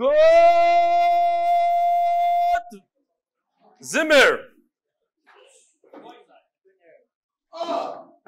[0.00, 0.14] Good
[3.84, 4.38] Zimmer.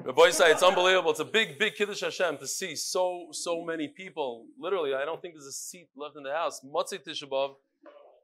[0.03, 1.09] Rabbi say it's unbelievable.
[1.09, 4.45] It's a big, big Kiddush Hashem to see so, so many people.
[4.59, 6.61] Literally, I don't think there's a seat left in the house.
[6.63, 7.55] Motzei Tisha B'Av,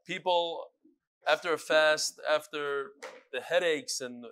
[0.06, 0.66] people
[1.28, 2.92] after a fast, after
[3.32, 4.26] the headaches, and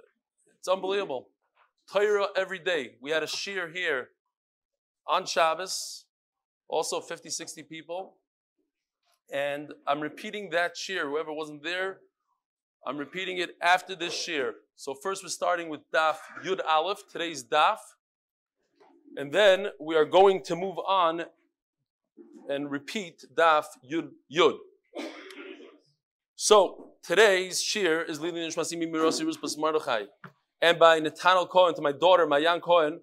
[0.56, 1.30] it's unbelievable.
[1.92, 2.92] Torah every day.
[3.00, 4.10] We had a shiur here
[5.08, 6.04] on Shabbos,
[6.68, 8.14] also 50, 60 people.
[9.32, 11.02] And I'm repeating that shiur.
[11.02, 11.98] Whoever wasn't there,
[12.86, 14.52] I'm repeating it after this shiur.
[14.76, 17.78] So first we're starting with Daf Yud Aleph, today's Daf.
[19.16, 21.24] And then we are going to move on
[22.48, 24.56] and repeat Daf Yud Yud.
[26.36, 30.06] So today's shiur is Lili Nishmasimi Mirosirus Bas Mardochai.
[30.62, 33.00] And by Nathaniel Cohen to my daughter, Mayan Cohen,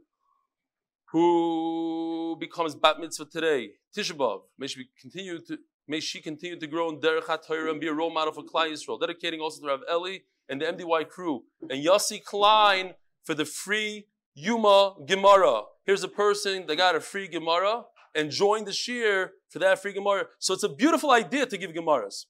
[1.11, 4.41] who becomes bat mitzvah today, Tisha B'Av.
[4.57, 5.57] May she continue to
[5.87, 8.71] may she continue to grow in Derech HaTorah and be a role model for Klal
[8.71, 8.99] Yisrael.
[8.99, 14.07] Dedicating also to Rav Eli and the MDY crew and Yossi Klein for the free
[14.33, 15.63] Yuma Gemara.
[15.85, 19.93] Here's a person that got a free Gemara and joined the Shir for that free
[19.93, 20.25] Gemara.
[20.39, 22.25] So it's a beautiful idea to give Gemaras.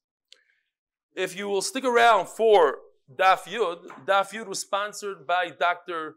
[1.16, 2.80] If you will stick around for
[3.14, 6.16] Daf Yud, Daf Yud was sponsored by Dr.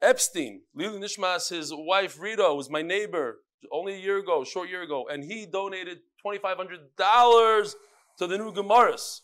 [0.00, 0.62] Epstein.
[0.74, 3.40] Lili Nishmas, his wife Rita, was my neighbor
[3.72, 7.74] only a year ago, short year ago, and he donated $2,500
[8.18, 9.20] to the new Gemaras.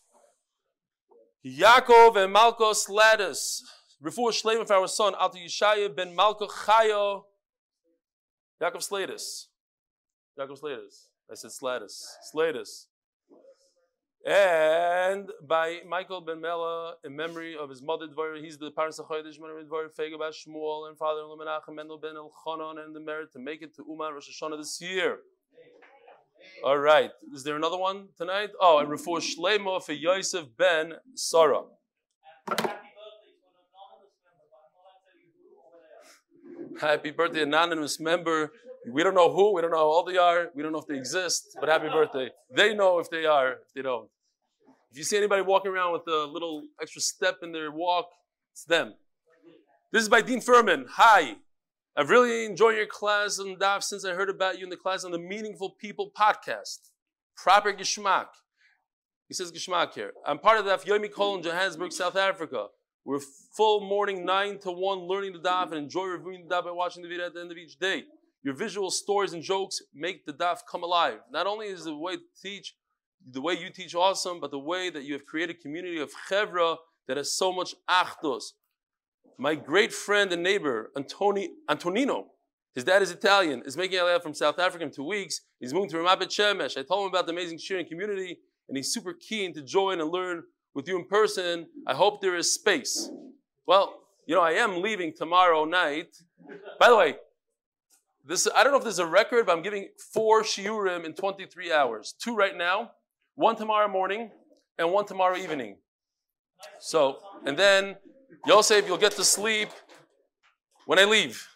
[1.44, 3.62] Yaakov and Malkos Ladis.
[4.02, 7.22] Refuah Shleim for our son, Alta Yishaya ben Malko Chayo.
[8.60, 9.46] Yaakov Sladis.
[10.38, 11.06] Yaakov Sladis.
[11.30, 12.04] I said Sladis.
[12.34, 12.86] Sladis.
[14.26, 19.06] And by Michael ben Mela, in memory of his mother Dvar, he's the parents of
[19.06, 23.62] Chodesh Dvar, Fegabas Shmuel, and father Menachem Mendel ben Elchanan, and the merit to make
[23.62, 25.18] it to Uman Rosh Hashanah this year.
[26.64, 27.12] All right.
[27.32, 28.50] Is there another one tonight?
[28.60, 31.62] Oh, and Refuah Shlema for Yosef ben Sarah.
[32.48, 33.22] Happy birthday
[33.62, 34.00] anonymous
[36.70, 36.80] member.
[36.80, 38.52] Happy birthday, anonymous member.
[38.88, 40.86] We don't know who, we don't know how old they are, we don't know if
[40.86, 42.30] they exist, but happy birthday.
[42.52, 44.08] They know if they are, if they don't.
[44.90, 48.06] If you see anybody walking around with a little extra step in their walk,
[48.52, 48.94] it's them.
[49.92, 50.86] This is by Dean Furman.
[50.92, 51.36] Hi.
[51.96, 55.04] I've really enjoyed your class on DAF since I heard about you in the class
[55.04, 56.90] on the Meaningful People podcast.
[57.36, 58.26] Proper Gishmak.
[59.28, 60.12] He says Gishmak here.
[60.26, 62.66] I'm part of the Yomi Kol in Johannesburg, South Africa.
[63.04, 63.20] We're
[63.56, 67.02] full morning 9 to 1 learning the DAF and enjoy reviewing the DAF by watching
[67.02, 68.04] the video at the end of each day.
[68.42, 71.18] Your visual stories and jokes make the DAF come alive.
[71.30, 72.74] Not only is the way to teach,
[73.30, 76.76] the way you teach awesome, but the way that you have created community of chevra
[77.08, 78.52] that has so much achdos.
[79.38, 82.28] My great friend and neighbor, Antoni, Antonino,
[82.74, 85.40] his dad is Italian, is making Aliyah from South Africa in two weeks.
[85.60, 86.78] He's moving to Ramat Shemesh.
[86.78, 88.38] I told him about the amazing sharing community,
[88.68, 90.42] and he's super keen to join and learn
[90.74, 91.66] with you in person.
[91.86, 93.10] I hope there is space.
[93.66, 96.16] Well, you know, I am leaving tomorrow night.
[96.78, 97.16] By the way,
[98.24, 101.72] this I don't know if there's a record, but I'm giving four shiurim in 23
[101.72, 102.14] hours.
[102.20, 102.90] Two right now,
[103.36, 104.30] one tomorrow morning,
[104.78, 105.76] and one tomorrow evening.
[106.80, 107.96] So, and then
[108.46, 109.68] Yosef, you'll get to sleep
[110.86, 111.46] when I leave.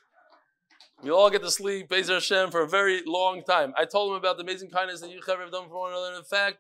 [1.03, 3.73] We'll all get to sleep, Bezer Hashem, for a very long time.
[3.77, 6.23] I told him about the amazing kindness that you have done for one another, and
[6.23, 6.59] the fact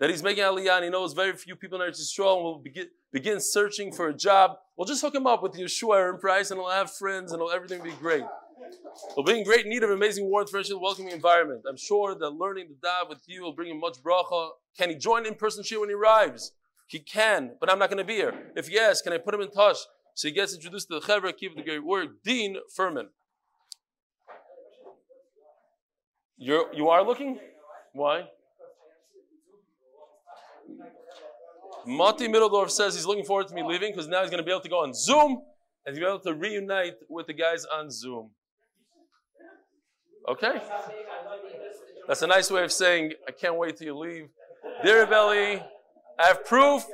[0.00, 2.58] that he's making Aliyah and he knows very few people in Eretz Yisrael and will
[2.58, 4.52] begin, begin searching for a job.
[4.76, 7.78] We'll just hook him up with Yeshua and Price and he'll have friends and everything
[7.78, 8.24] will be great.
[9.14, 11.62] He'll be in great need of amazing, warm, friendship, welcoming environment.
[11.68, 14.50] I'm sure that learning the Daf with you will bring him much bracha.
[14.78, 16.52] Can he join in-person shir when he arrives?
[16.86, 18.52] He can, but I'm not going to be here.
[18.54, 19.78] If yes, can I put him in touch
[20.14, 23.08] so he gets introduced to the Chevra, keep the great word, Dean Furman.
[26.38, 27.38] You're, you are looking?
[27.92, 28.24] Why?
[31.86, 34.50] Mati Middledorf says he's looking forward to me leaving because now he's going to be
[34.50, 35.42] able to go on Zoom
[35.84, 38.30] and he's be able to reunite with the guys on Zoom.
[40.28, 40.60] Okay?
[42.08, 44.28] That's a nice way of saying, I can't wait till you leave.
[44.84, 45.62] Dear Belly,
[46.18, 46.84] I have proof.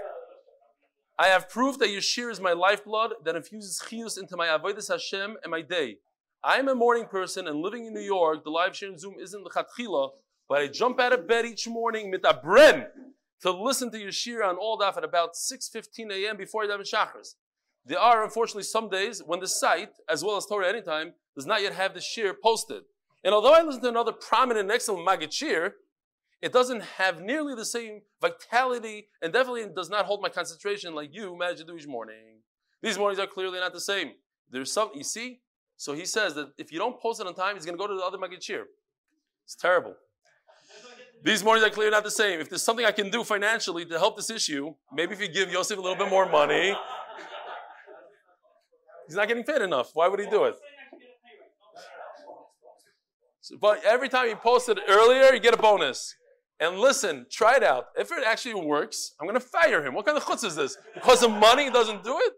[1.18, 5.36] I have proof that Yeshir is my lifeblood that infuses chiyus into my avodas Hashem
[5.42, 5.98] and my day.
[6.42, 8.42] I am a morning person and living in New York.
[8.44, 10.10] The live share in Zoom isn't the chatchila,
[10.48, 12.86] but I jump out of bed each morning mit a bren
[13.42, 16.36] to listen to Yeshir on AllDaf at about 6:15 a.m.
[16.36, 17.34] before I Daven Shachris.
[17.84, 21.62] There are unfortunately some days when the site, as well as Torah Anytime, does not
[21.62, 22.82] yet have the shir posted.
[23.24, 25.74] And although I listen to another prominent and excellent Maggid shir,
[26.40, 31.10] it doesn't have nearly the same vitality and definitely does not hold my concentration like
[31.12, 32.40] you manage to each morning.
[32.82, 34.12] These mornings are clearly not the same.
[34.50, 35.40] There's some, you see?
[35.76, 37.86] So he says that if you don't post it on time, he's going to go
[37.86, 38.64] to the other Maggid shir.
[39.44, 39.94] It's terrible.
[41.24, 42.40] These mornings are clearly not the same.
[42.40, 45.52] If there's something I can do financially to help this issue, maybe if you give
[45.52, 46.76] Yosef a little bit more money,
[49.06, 49.90] he's not getting paid enough.
[49.94, 50.56] Why would he do it?
[53.60, 56.14] But every time you post it earlier, you get a bonus.
[56.60, 57.86] And listen, try it out.
[57.96, 59.94] If it actually works, I'm going to fire him.
[59.94, 60.76] What kind of chutz is this?
[60.94, 62.34] Because of money, doesn't do it?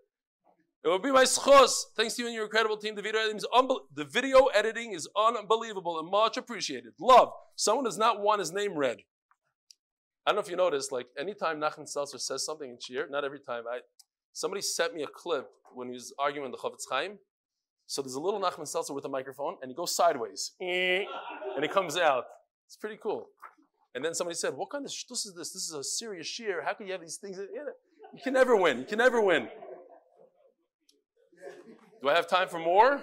[0.83, 1.83] It will be my schos.
[1.97, 2.95] Thanks to you and your incredible team.
[2.95, 6.93] The video editing is, unbe- the video editing is unbelievable and much appreciated.
[7.01, 7.33] Love.
[7.57, 8.99] Someone does not want his name read.
[10.27, 13.25] I don't know if you noticed, like anytime Nachman Seltzer says something in Shir, not
[13.25, 13.81] every time, I,
[14.33, 17.19] somebody sent me a clip when he was arguing the Chofetz Chaim.
[17.87, 21.07] So there's a little Nachman Seltzer with a microphone, and he goes sideways, and
[21.63, 22.25] it comes out.
[22.67, 23.29] It's pretty cool.
[23.95, 25.53] And then somebody said, "What kind of shtus is this?
[25.53, 26.65] This is a serious shiur.
[26.65, 27.51] How can you have these things in it?
[28.13, 28.79] You can never win.
[28.79, 29.49] You can never win."
[32.03, 33.03] Do I have time for more?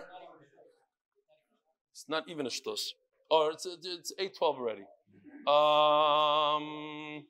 [1.91, 2.93] It's not even a shtus.
[3.31, 4.81] Oh, it's, it's 8.12 already.
[5.47, 7.25] Um,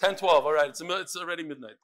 [0.00, 0.68] 10.12, all right.
[0.68, 1.76] It's, it's already midnight.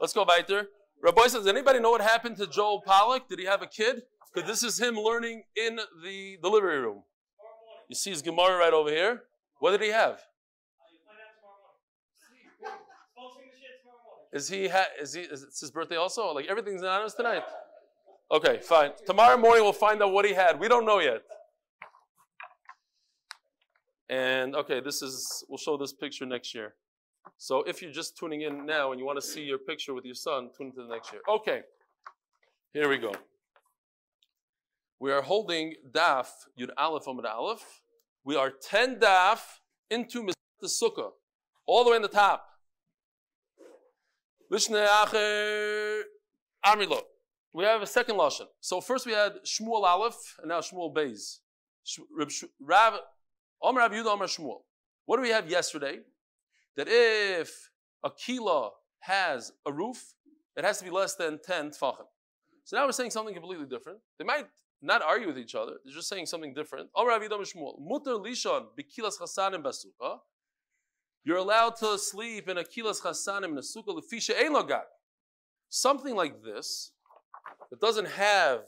[0.00, 0.68] Let's go weiter.
[1.02, 3.28] Rabbi says, does anybody know what happened to Joel Pollack?
[3.28, 4.02] Did he have a kid?
[4.32, 7.04] Because this is him learning in the delivery room.
[7.88, 9.22] You see his Gemara right over here.
[9.60, 10.20] What did he have?
[14.32, 16.32] Is he, ha- is he, is it's his birthday also?
[16.34, 17.42] Like everything's anonymous tonight?
[18.30, 18.90] Okay, fine.
[19.06, 20.58] Tomorrow morning we'll find out what he had.
[20.58, 21.22] We don't know yet.
[24.10, 26.74] And okay, this is, we'll show this picture next year.
[27.38, 30.04] So if you're just tuning in now and you want to see your picture with
[30.04, 31.22] your son, tune into the next year.
[31.28, 31.60] Okay,
[32.72, 33.12] here we go.
[34.98, 36.28] We are holding Daf
[36.58, 37.82] Yud Aleph Amud Aleph.
[38.24, 39.40] We are 10 Daf
[39.90, 40.26] into
[40.60, 41.10] the Sukkah,
[41.66, 42.46] all the way in the top.
[46.64, 47.00] Amrilo.
[47.52, 48.46] We have a second lashon.
[48.60, 51.40] So first we had Shmuel Aleph and now Shmuel Beis.
[52.60, 53.00] Rav
[53.62, 54.62] Omer Rav Shmuel.
[55.04, 56.00] What do we have yesterday?
[56.76, 57.70] That if
[58.04, 58.70] a kila
[59.00, 60.14] has a roof,
[60.56, 62.06] it has to be less than 10 tfachim.
[62.64, 64.00] So now we're saying something completely different.
[64.18, 64.46] They might
[64.82, 65.72] not argue with each other.
[65.84, 66.90] They're just saying something different.
[71.24, 74.82] You're allowed to sleep in a kilas chasanim in a sukkah
[75.68, 76.92] Something like this
[77.70, 78.60] that doesn't have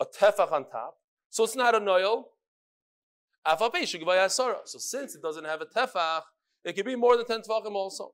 [0.00, 0.98] a tefach on top,
[1.30, 2.28] so it's not a noil.
[3.46, 6.22] So since it doesn't have a tefach,
[6.64, 8.12] it could be more than ten tefachim also.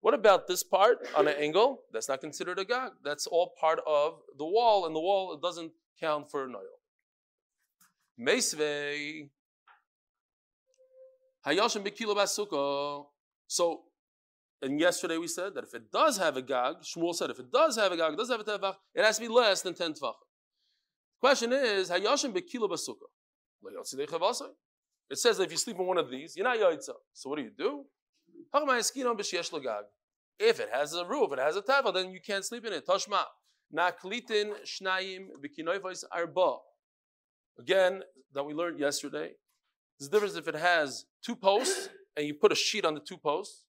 [0.00, 1.80] What about this part on an angle?
[1.92, 2.92] That's not considered a gag.
[3.02, 6.78] That's all part of the wall, and the wall it doesn't count for noil.
[8.20, 9.28] Meisvei
[11.46, 13.06] Hayashim b'kilo basuko.
[13.46, 13.82] So,
[14.62, 17.52] and yesterday we said that if it does have a gag, Shmuel said if it
[17.52, 19.74] does have a gag, it does have a tefach, it has to be less than
[19.74, 20.14] 10 tefach.
[21.20, 23.06] Question is, Hayashim b'kilo basuko.
[25.10, 26.94] It says that if you sleep in one of these, you're not yaitza.
[27.12, 27.84] So what do you do?
[30.38, 32.86] If it has a roof, it has a tefach, then you can't sleep in it.
[32.86, 33.24] Tashma.
[33.74, 35.28] Naklitin shnayim
[36.12, 36.56] arba.
[37.58, 38.02] Again,
[38.34, 39.32] that we learned yesterday.
[39.98, 43.00] There's a difference if it has two posts and you put a sheet on the
[43.00, 43.64] two posts.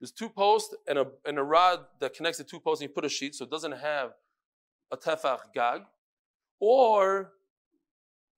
[0.00, 2.94] There's two posts and a, and a rod that connects the two posts and you
[2.94, 4.10] put a sheet so it doesn't have
[4.90, 5.82] a tefach gag.
[6.60, 7.32] Or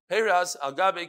[0.08, 1.08] Peras al gabe.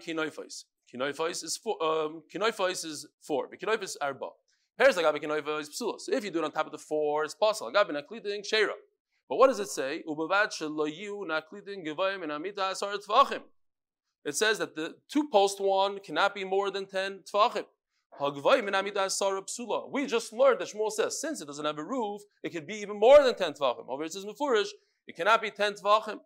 [0.95, 1.83] Kinoifais is four.
[1.83, 3.49] Um, is four.
[3.53, 4.29] Is arba.
[4.79, 6.01] Peras al gabe kinoifais psulos.
[6.01, 7.71] So if you do it on top of the four, it's possible.
[7.75, 8.73] Al gabe naklitin sheira.
[9.29, 10.03] But what does it say?
[10.07, 10.87] Ubavad shelo
[11.25, 13.41] naklitin gevayim and amita asar tvachim
[14.25, 17.65] it says that the two post one cannot be more than 10 tfachim.
[19.91, 22.75] We just learned that Shmuel says, since it doesn't have a roof, it can be
[22.75, 23.87] even more than 10 tvachim.
[23.87, 24.69] Over it says Mefurish,
[25.07, 26.19] it cannot be 10 tvachim.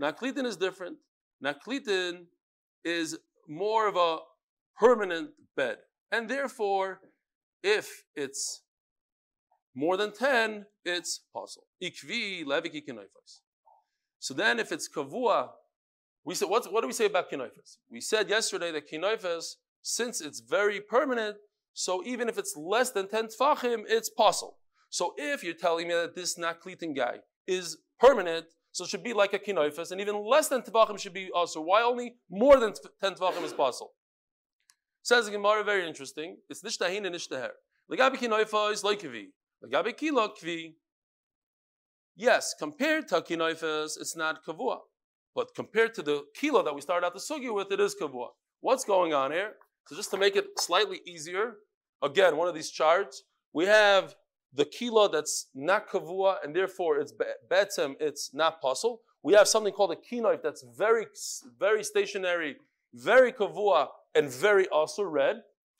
[0.00, 0.96] Naklitin is different.
[1.44, 2.26] Naklitin
[2.84, 4.18] is more of a
[4.78, 5.78] permanent bed.
[6.12, 7.00] And therefore,
[7.62, 8.62] if it's
[9.74, 11.66] more than 10, it's possible.
[11.82, 12.82] Ikvi leviki.
[14.18, 15.50] So then if it's kavua,
[16.24, 17.76] we said, what, what do we say about kinoifas?
[17.90, 21.36] We said yesterday that kinoifas, since it's very permanent,
[21.72, 24.58] so even if it's less than 10 tfachim, it's possible.
[24.88, 28.46] So if you're telling me that this naklitin guy is permanent,
[28.76, 31.62] so it should be like a kinoifas, and even less than tefachim should be also.
[31.62, 33.94] Why only more than 10 tefachim is possible?
[35.02, 36.36] Says the Gemara, very interesting.
[36.50, 37.52] It's nishtahin and nishtaher.
[37.90, 39.28] Legabi kinoifas loikavi.
[42.16, 44.80] Yes, compared to kinoifes, it's not kavua.
[45.34, 48.28] But compared to the kilo that we started out the sugi with, it is kavua.
[48.60, 49.52] What's going on here?
[49.86, 51.54] So just to make it slightly easier,
[52.02, 53.22] again, one of these charts,
[53.54, 54.14] we have
[54.56, 57.12] the kilo that's not kavua, and therefore it's
[57.50, 59.02] betzem, it's not puzzle.
[59.22, 61.06] we have something called a kinoif that's very,
[61.58, 62.56] very stationary,
[62.94, 65.36] very kavua, and very also red.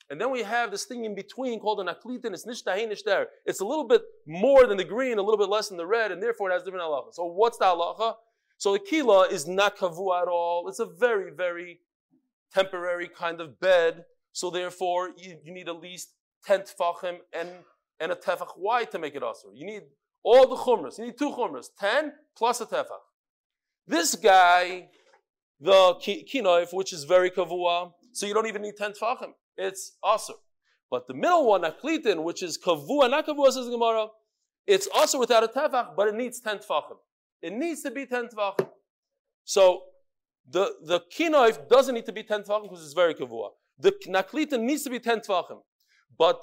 [0.09, 2.33] And then we have this thing in between called an aklitin.
[2.33, 3.25] It's nishtahe nishter.
[3.45, 6.11] It's a little bit more than the green, a little bit less than the red,
[6.11, 7.13] and therefore it has different halacha.
[7.13, 8.15] So what's the halacha?
[8.57, 10.67] So the kila is not kavua at all.
[10.69, 11.79] It's a very, very
[12.53, 14.05] temporary kind of bed.
[14.31, 16.13] So therefore you, you need at least
[16.45, 17.49] 10 tfachim and,
[17.99, 18.49] and a tefach.
[18.55, 19.51] Why to make it asur?
[19.53, 19.83] You need
[20.23, 20.97] all the chumras.
[20.97, 21.67] You need two chumras.
[21.79, 23.05] 10 plus a tefach.
[23.87, 24.89] This guy,
[25.59, 30.35] the kinoif, which is very kavua, so you don't even need 10 tfachim it's also.
[30.89, 34.07] But the middle one, aklitin, which is kavua, not kavua, says the Gemara,
[34.65, 36.97] it's also without a tefach, but it needs 10 tefachim.
[37.41, 38.69] It needs to be 10 tefachim.
[39.43, 39.83] So
[40.49, 43.49] the, the kinoif doesn't need to be 10 tefachim because it's very kavua.
[43.79, 45.59] The naklitin needs to be 10 tefachim.
[46.17, 46.41] But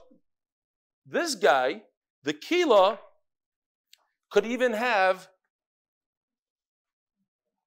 [1.07, 1.83] this guy,
[2.23, 2.99] the kila,
[4.31, 5.29] could even have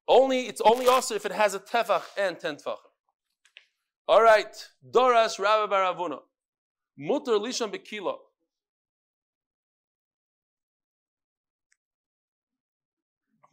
[0.08, 2.78] only, it's only also if it has a tefach and 10 tefachim.
[4.08, 4.56] All right,
[4.90, 6.20] Doras Rabbi Baravuna.
[6.98, 8.16] Mutter Lishon Bekilo.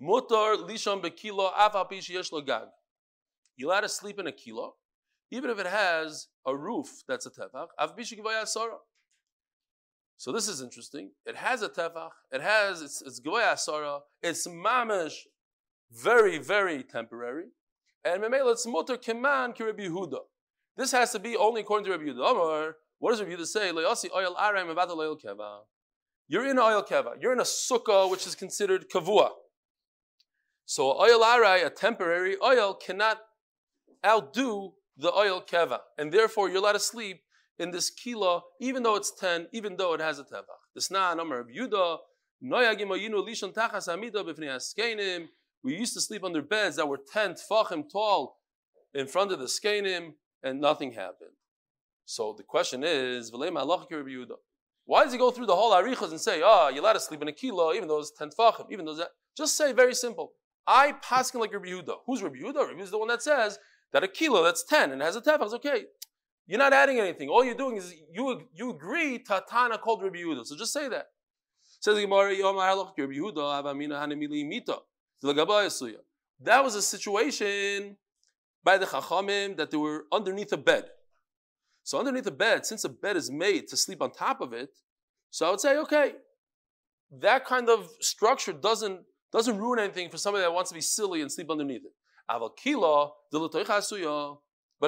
[0.01, 2.69] Mutter Lishon Bekilo Afapish Yesh Gag.
[3.57, 4.75] You allowed to sleep in a kilo,
[5.31, 7.69] even if it has a roof that's a tefach.
[7.81, 8.77] Avbish Asara.
[10.17, 11.11] So this is interesting.
[11.27, 12.11] It has a tefach.
[12.33, 14.01] It has it's it's Asara.
[14.23, 15.27] It's mamish,
[15.91, 17.47] very very temporary.
[18.05, 20.21] And memela it's mutter keman kiribi Yehuda.
[20.77, 22.73] This has to be only according to Rabbi Yehuda.
[22.99, 23.71] What does Rabbi Yehuda say?
[23.73, 25.61] Le'asi oil aram oil keva.
[26.29, 27.15] You're in oil keva.
[27.21, 29.31] You're in a sukkah which is considered kavua.
[30.67, 33.19] So oil arai, a temporary oil, cannot
[34.05, 37.21] outdo the oil keva, and therefore you're allowed to sleep
[37.59, 40.61] in this kila, even though it's ten, even though it has a tevach.
[40.75, 41.99] This na number of Yuda.
[45.63, 48.41] We used to sleep under beds that were ten tfachim tall
[48.93, 51.31] in front of the skenim, and nothing happened.
[52.05, 56.67] So the question is, why does he go through the whole arichas and say, ah,
[56.67, 58.95] oh, you let us sleep in a kilo, even though it's ten tfachim, even though
[58.95, 59.09] that?
[59.37, 60.33] Just say very simple.
[60.67, 61.95] I paskin like Rabbi Yehuda.
[62.07, 62.57] Who's Rabbi Yehuda?
[62.57, 63.59] Rabbi Yehuda is the one that says
[63.93, 65.85] that a kilo that's ten and has a tefach is okay.
[66.47, 67.29] You're not adding anything.
[67.29, 70.45] All you're doing is you you agree Tatana called Rabbi Yehuda.
[70.45, 71.07] So just say that.
[71.81, 72.35] Says Gemara,
[76.41, 77.97] That was a situation
[78.63, 80.85] by the Chachamim that they were underneath a bed.
[81.83, 84.71] So underneath a bed, since a bed is made to sleep on top of it,
[85.31, 86.13] so I would say, okay,
[87.21, 89.01] that kind of structure doesn't
[89.33, 91.93] doesn't ruin anything for somebody that wants to be silly and sleep underneath it.
[92.29, 92.57] But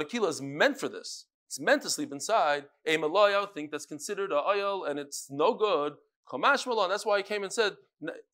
[0.03, 1.27] a is meant for this.
[1.47, 2.65] It's meant to sleep inside.
[2.87, 5.95] A malaya, think that's considered a oil and it's no good.
[6.29, 6.91] Kamash malon.
[6.91, 7.75] That's why he came and said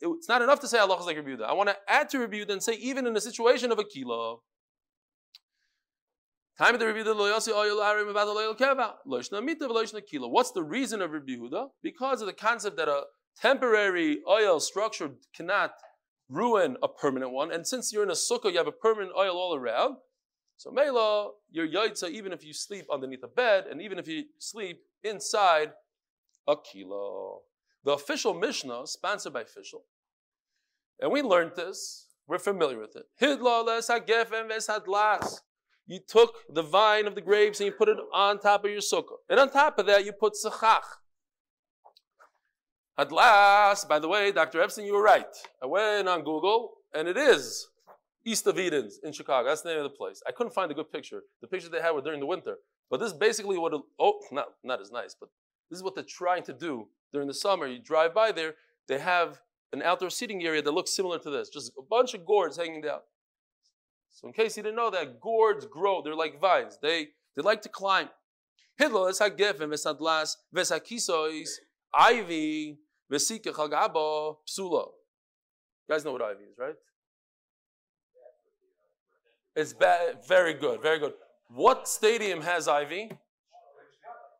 [0.00, 1.44] it's not enough to say Allah is like Rebuda.
[1.44, 4.42] I want to add to Rebuda and say even in a situation of a kilo.
[6.58, 8.92] Time of the the loyasi oil arim about the loyal keva.
[9.06, 10.28] Loishna mita v'loishna kilo.
[10.28, 11.68] What's the reason of Yehuda?
[11.82, 13.04] Because of the concept that a
[13.40, 15.72] temporary oil structure cannot
[16.28, 17.52] ruin a permanent one.
[17.52, 19.96] And since you're in a sukkah, you have a permanent oil all around.
[20.62, 24.26] So Mela, your yaitza, even if you sleep underneath a bed, and even if you
[24.38, 25.72] sleep inside
[26.46, 27.40] a kilo.
[27.82, 29.82] The official Mishnah, sponsored by official,
[31.00, 33.06] and we learned this, we're familiar with it.
[35.88, 38.78] You took the vine of the grapes and you put it on top of your
[38.80, 39.18] sukkah.
[39.28, 40.84] And on top of that, you put sechach.
[42.96, 44.62] At last, by the way, Dr.
[44.62, 45.26] Epstein, you were right.
[45.60, 47.66] I went on Google, and it is
[48.24, 49.48] East of Edens in Chicago.
[49.48, 50.22] That's the name of the place.
[50.26, 51.22] I couldn't find a good picture.
[51.40, 52.56] The pictures they had were during the winter.
[52.90, 55.30] But this is basically what, oh, not, not as nice, but
[55.70, 57.66] this is what they're trying to do during the summer.
[57.66, 58.54] You drive by there,
[58.88, 59.40] they have
[59.72, 61.48] an outdoor seating area that looks similar to this.
[61.48, 63.00] Just a bunch of gourds hanging down.
[64.10, 66.02] So in case you didn't know that, gourds grow.
[66.02, 66.78] They're like vines.
[66.82, 68.10] They, they like to climb.
[68.78, 71.48] Hidlo es hagefen vesadlas vesakisois
[71.94, 72.78] ivy
[73.10, 74.88] vesike chagabo psula.
[75.88, 76.74] You guys know what ivy is, right?
[79.54, 81.12] It's bad, very good, very good.
[81.48, 83.10] What stadium has ivy?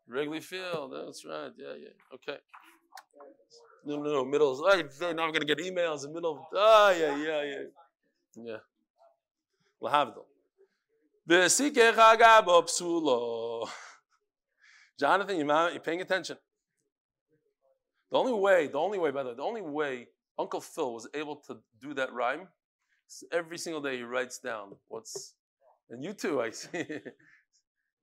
[0.09, 0.92] Wrigley Field.
[0.95, 1.52] That's right.
[1.57, 2.14] Yeah, yeah.
[2.14, 2.38] Okay.
[3.85, 4.25] No, no, no.
[4.25, 4.61] Middle.
[4.62, 6.49] Now I'm gonna get emails in the middle.
[6.54, 7.62] Ah, oh, yeah, yeah, yeah.
[8.37, 8.61] Yeah.
[9.83, 10.25] Lahavdil.
[14.99, 16.37] Jonathan, you're paying attention.
[18.11, 21.09] The only way, the only way, by the way, the only way Uncle Phil was
[21.14, 22.49] able to do that rhyme
[23.33, 25.35] every single day he writes down what's,
[25.90, 26.85] and you too, I see.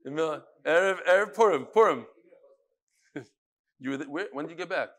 [0.07, 2.05] Erev, Erev Purim, Purim.
[3.79, 4.89] you were the, where, when did you get back?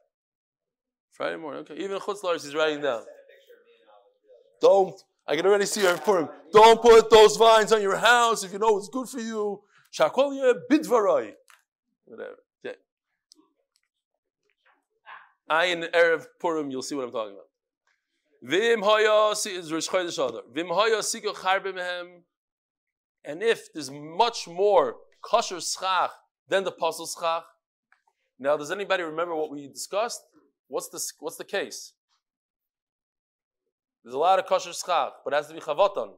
[1.13, 1.83] Friday morning, okay.
[1.83, 3.03] Even Chutz he's writing down.
[4.61, 4.95] Don't
[5.27, 6.29] I can already see her Purim.
[6.53, 9.61] Don't put those vines on your house if you know it's good for you.
[9.93, 11.33] Shakol bidvarai.
[12.05, 12.37] Whatever.
[12.67, 12.77] Okay.
[15.49, 17.50] Ayin Erev Purim, you'll see what I'm talking about.
[18.43, 18.83] Vim.
[23.23, 26.11] And if there's much more kosher schach
[26.49, 27.45] than the pasul schach,
[28.39, 30.23] now does anybody remember what we discussed?
[30.69, 31.93] What's the what's the case?
[34.03, 36.15] There's a lot of kosher schach, but it has to be chavotan.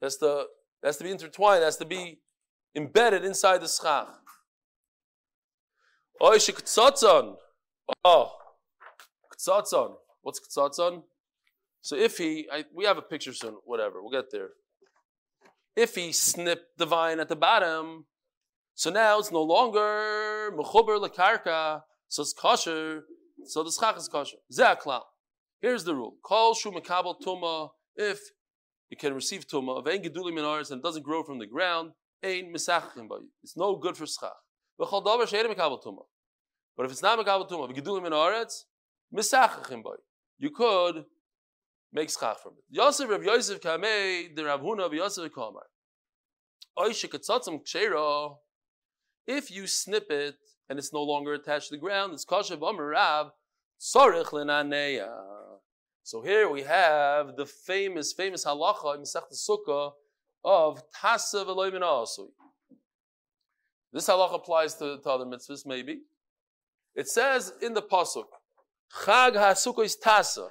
[0.00, 0.46] It has to,
[0.82, 1.62] it has to be intertwined.
[1.62, 2.20] It has to be
[2.74, 4.08] embedded inside the schach.
[8.04, 8.32] Oh,
[9.30, 9.96] kutzatzon.
[10.22, 11.02] What's kutzatzon?
[11.84, 14.52] So if he, I, we have a picture soon, whatever, we'll get there.
[15.76, 18.06] If he snipped the vine at the bottom,
[18.74, 23.02] so now it's no longer mechuber lekarka, so it's kosher,
[23.44, 24.38] so the schach is kosher.
[24.50, 25.02] Ze'aklal.
[25.60, 27.68] Here's the rule: Call shu mekabel tuma.
[27.94, 28.18] If
[28.88, 31.90] you can receive tuma of ein gedulim minaris and it doesn't grow from the ground,
[32.22, 33.10] ein misachim
[33.42, 34.32] It's no good for schach.
[34.80, 36.04] V'chol davar she'er mekabel tuma.
[36.78, 38.62] But if it's not mekabel tuma, gedulim minaretz,
[39.14, 39.82] misachim
[40.38, 41.04] You could
[41.94, 42.64] make schach from it.
[42.68, 45.62] Yosef Rav Yosef Kamei, the Rav Huna of Yosef Kamar.
[49.26, 50.34] If you snip it
[50.68, 53.30] and it's no longer attached to the ground, it's kashav amarav
[53.80, 55.08] sarich lenaneya.
[56.02, 59.92] So here we have the famous, famous halacha in Masech Sukkah
[60.44, 62.28] of tasa v'loy asui.
[63.92, 66.00] This halacha applies to, to other mitzvahs, maybe.
[66.96, 68.26] It says in the pasuk,
[69.04, 70.48] Chag ha'sukkah is tasa.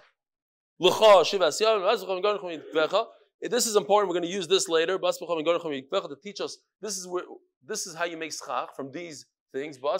[3.42, 4.10] This is important.
[4.10, 6.58] We're going to use this later to teach us.
[6.82, 7.24] This is where
[7.66, 9.80] this is how you make schach from these things.
[9.82, 9.98] What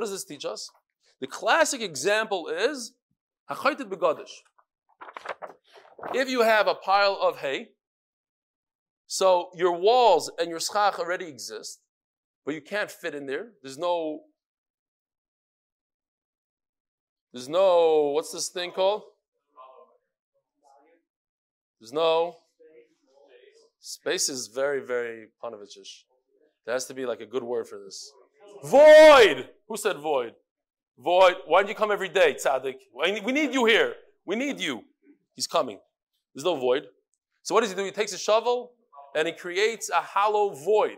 [0.00, 0.70] does this teach us?
[1.20, 2.94] The classic example is
[6.14, 7.68] If you have a pile of hay,
[9.06, 11.80] so your walls and your schach already exist,
[12.44, 13.52] but you can't fit in there.
[13.62, 14.24] There's no
[17.36, 19.02] there's no, what's this thing called?
[21.78, 22.36] There's no.
[23.78, 26.04] Space is very, very Panovichish.
[26.64, 28.10] There has to be like a good word for this.
[28.64, 29.50] Void!
[29.68, 30.32] Who said void?
[30.98, 31.34] Void.
[31.44, 32.76] Why don't you come every day, Tzaddik?
[32.94, 33.96] We need you here.
[34.24, 34.84] We need you.
[35.34, 35.78] He's coming.
[36.34, 36.86] There's no void.
[37.42, 37.84] So what does he do?
[37.84, 38.72] He takes a shovel
[39.14, 40.96] and he creates a hollow void.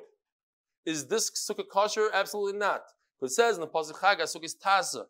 [0.86, 2.10] Is this sukkah kosher?
[2.14, 2.82] Absolutely not.
[3.20, 5.06] But it says in the Pasuk sukkah is tasa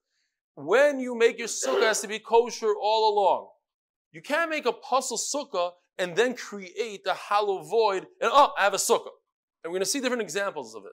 [0.58, 3.48] when you make your sukkah has to be kosher all along.
[4.10, 8.64] You can't make a puzzle sukkah and then create a hollow void and oh, I
[8.64, 9.12] have a sukkah.
[9.62, 10.92] And we're going to see different examples of it.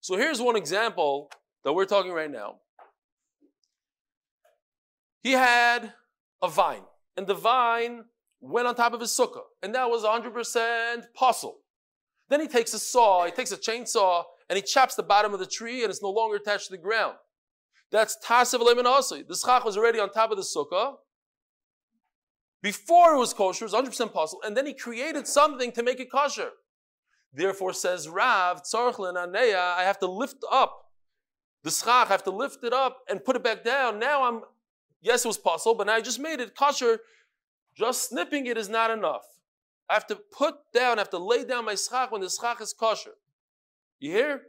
[0.00, 1.30] So here's one example
[1.62, 2.56] that we're talking right now.
[5.22, 5.92] He had
[6.42, 6.84] a vine,
[7.16, 8.04] and the vine
[8.40, 11.58] went on top of his sukkah, and that was 100% puzzle.
[12.28, 15.40] Then he takes a saw, he takes a chainsaw, and he chops the bottom of
[15.40, 17.16] the tree, and it's no longer attached to the ground.
[17.90, 20.94] That's Tasev Lemin The schach was already on top of the sukkah.
[22.62, 26.00] Before it was kosher, it was 100% possible, and then he created something to make
[26.00, 26.50] it kosher.
[27.32, 30.86] Therefore, says Rav, I have to lift up
[31.62, 33.98] the schach, I have to lift it up and put it back down.
[33.98, 34.42] Now I'm,
[35.00, 37.00] yes, it was possible, but now I just made it kosher.
[37.76, 39.24] Just snipping it is not enough.
[39.88, 42.60] I have to put down, I have to lay down my schach when the schach
[42.60, 43.14] is kosher.
[44.00, 44.42] You hear?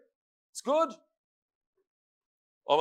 [0.52, 0.89] It's good.
[2.69, 2.75] I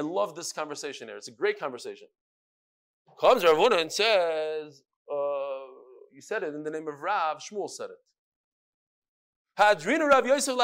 [0.00, 1.16] love this conversation here.
[1.16, 2.08] It's a great conversation.
[3.20, 5.66] Comes Ravuna and says, uh,
[6.12, 7.98] you said it in the name of Rav, Shmuel said it.
[9.58, 10.56] Hadrina Rav Yosef.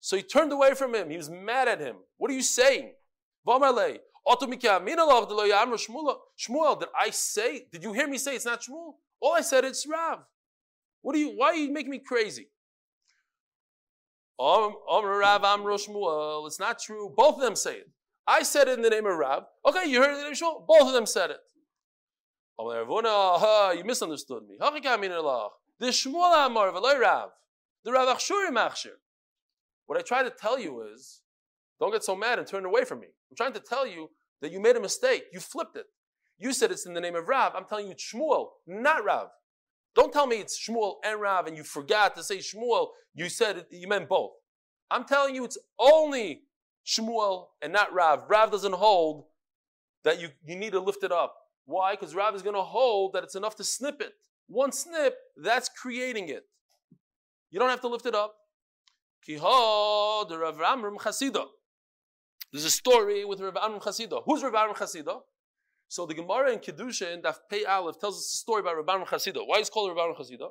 [0.00, 1.10] So he turned away from him.
[1.10, 1.96] He was mad at him.
[2.16, 2.92] What are you saying?
[3.46, 4.00] Shmuel,
[6.80, 8.94] did I say, did you hear me say it's not Shmuel?
[9.20, 10.20] All I said it's Rav.
[11.02, 12.48] What are you, why are you making me crazy?
[14.40, 16.46] Rav Shmuel.
[16.46, 17.12] It's not true.
[17.14, 17.90] Both of them say it.
[18.26, 19.44] I said it in the name of Rav.
[19.66, 20.66] Okay, you heard it in the name of Shmuel.
[20.66, 21.40] Both of them said it.
[22.58, 24.56] You misunderstood me.
[24.58, 27.30] The Shmuel Amar Rav.
[27.84, 28.98] The Rav Achshuri Machshir.
[29.86, 31.22] What I try to tell you is,
[31.80, 33.08] don't get so mad and turn away from me.
[33.30, 34.10] I'm trying to tell you
[34.42, 35.24] that you made a mistake.
[35.32, 35.86] You flipped it.
[36.38, 37.54] You said it's in the name of Rav.
[37.54, 39.28] I'm telling you it's Shmuel, not Rav.
[39.94, 42.88] Don't tell me it's Shmuel and Rav and you forgot to say Shmuel.
[43.14, 44.32] You said you meant both.
[44.90, 46.42] I'm telling you it's only
[46.86, 48.24] Shmuel and not Rav.
[48.28, 49.24] Rav doesn't hold
[50.04, 51.34] that you, you need to lift it up.
[51.66, 51.94] Why?
[51.94, 54.12] Because Rav is going to hold that it's enough to snip it.
[54.48, 56.44] One snip, that's creating it.
[57.50, 58.34] You don't have to lift it up.
[62.52, 64.22] There's a story with Rav Amram Chasida.
[64.24, 65.20] Who's Rav Amram Chasida?
[65.90, 69.04] So the Gemara in Kedusha in Daf Pei Aleph tells us a story about Amram
[69.08, 69.44] Chasida.
[69.44, 70.50] Why is it called Amram Chasida?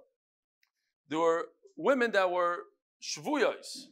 [1.07, 1.45] There were
[1.77, 2.63] women that were
[3.01, 3.85] shvuyos.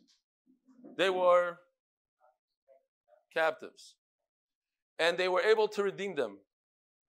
[0.98, 1.60] They were
[3.34, 3.96] captives.
[5.00, 6.40] And they were able to redeem them.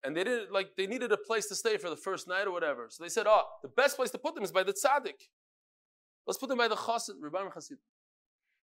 [0.04, 2.52] And they didn't like they needed a place to stay for the first night or
[2.52, 2.88] whatever.
[2.90, 5.20] So they said, Oh, the best place to put them is by the tzaddik.
[6.26, 7.78] Let's put them by the chassid, Rabban Chassid.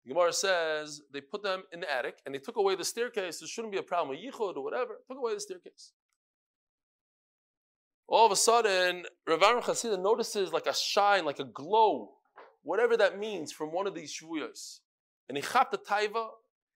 [0.06, 3.40] The Gemara says they put them in the attic and they took away the staircase.
[3.40, 5.00] There shouldn't be a problem with yichud or whatever.
[5.08, 5.94] Took away the staircase.
[8.08, 12.12] All of a sudden, Rav Aram Chassid notices like a shine, like a glow,
[12.64, 14.80] whatever that means, from one of these shvuyos.
[15.30, 16.28] And he chapped the taiva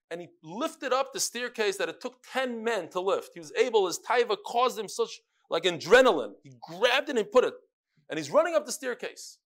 [0.09, 3.31] and he lifted up the staircase that it took 10 men to lift.
[3.33, 6.33] He was able, his taiva caused him such like adrenaline.
[6.43, 7.53] He grabbed it and put it.
[8.09, 9.37] And he's running up the staircase.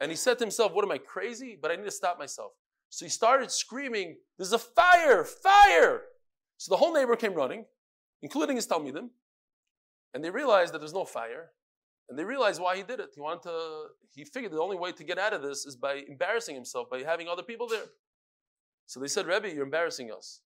[0.00, 1.58] And he said to himself, What am I crazy?
[1.60, 2.52] But I need to stop myself.
[2.94, 6.02] So he started screaming, There's a fire, fire!
[6.58, 7.64] So the whole neighbor came running,
[8.22, 9.08] including his Talmidim,
[10.14, 11.50] and they realized that there's no fire.
[12.08, 13.10] And they realized why he did it.
[13.16, 16.04] He wanted to, he figured the only way to get out of this is by
[16.06, 17.86] embarrassing himself, by having other people there.
[18.86, 20.42] So they said, Rebbe, you're embarrassing us.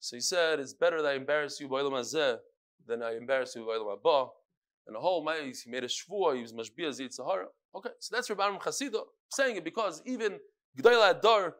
[0.00, 3.76] So he said, it's better that I embarrass you by than I embarrass you by
[3.76, 4.26] Abba.
[4.86, 7.46] And the whole maze, he made a shvua, he was mashbiyah sahara.
[7.74, 10.38] Okay, so that's Rabbi Aram Chasidah saying it because even
[10.80, 11.56] G'dayla Adar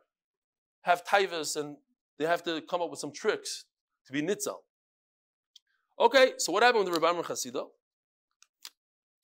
[0.83, 1.77] have taivas and
[2.19, 3.65] they have to come up with some tricks
[4.07, 4.57] to be nitzal.
[6.01, 7.67] Okay, so what happened with the Rabbi Aram Chasidah?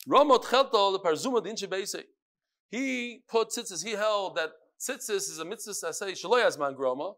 [0.09, 1.69] Ramot Chelta, the Parzuma Dinche
[2.75, 7.15] he put tzitzis, he held that tzitzis is a mitzvah say shaloyazman groma,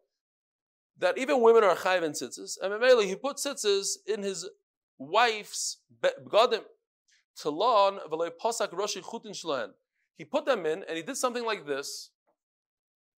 [0.99, 2.59] that even women are chayiv in tzitzis.
[2.61, 4.47] And Mamela, he put tzitzis in his
[4.99, 6.61] wife's begadim.
[7.41, 9.71] Talon v'loy posak roshi chutin shloen.
[10.17, 12.11] He put them in and he did something like this.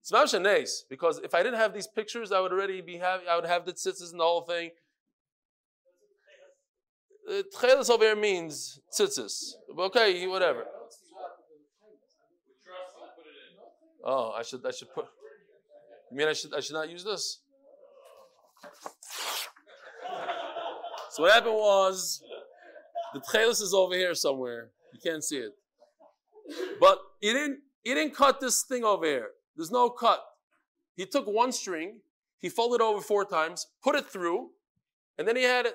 [0.01, 3.37] It's mamash because if I didn't have these pictures, I would already be have I
[3.37, 4.71] would have the tzitzis and the whole thing.
[7.29, 9.53] Uh, tchelis over here means tzitzis.
[9.79, 10.65] Okay, whatever.
[14.05, 15.07] Oh, I should I should put.
[16.11, 17.41] You mean I should I should not use this?
[21.11, 22.23] So what happened was
[23.13, 24.71] the tchelis is over here somewhere.
[24.95, 25.53] You can't see it.
[26.81, 29.31] But he didn't he didn't cut this thing over here.
[29.59, 30.25] There's no cut.
[30.97, 32.01] He took one string,
[32.39, 34.51] he folded over four times, put it through,
[35.19, 35.75] and then he had it.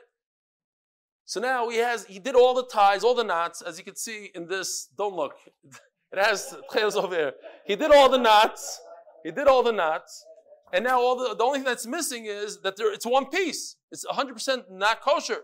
[1.26, 3.96] So now he has he did all the ties, all the knots, as you can
[3.96, 4.89] see in this.
[4.98, 5.36] Don't look.
[6.13, 7.34] It has tchelis over here.
[7.65, 8.80] He did all the knots.
[9.24, 10.24] He did all the knots.
[10.72, 13.78] And now all the, the only thing that's missing is that there, it's one piece.
[13.91, 15.39] It's 100% not kosher.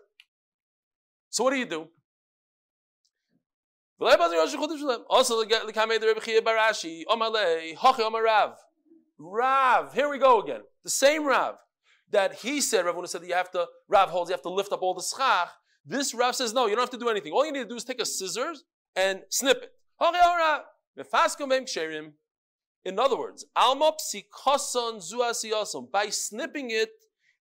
[1.32, 1.88] So what do you do?
[4.02, 8.54] Also, the Kamei the Rebbe Chia Barashi, Omalei, Hochi Omarav.
[9.18, 10.62] Rav, here we go again.
[10.84, 11.56] The same Rav
[12.10, 14.72] that he said, Rav said that you have to, Rav holds, you have to lift
[14.72, 15.50] up all the schach.
[15.86, 17.34] This Rav says, no, you don't have to do anything.
[17.34, 18.64] All you need to do is take a scissors
[18.96, 19.74] and snip it.
[22.86, 25.92] In other words, alma psikoson zuasiyosom.
[25.92, 26.90] By snipping it,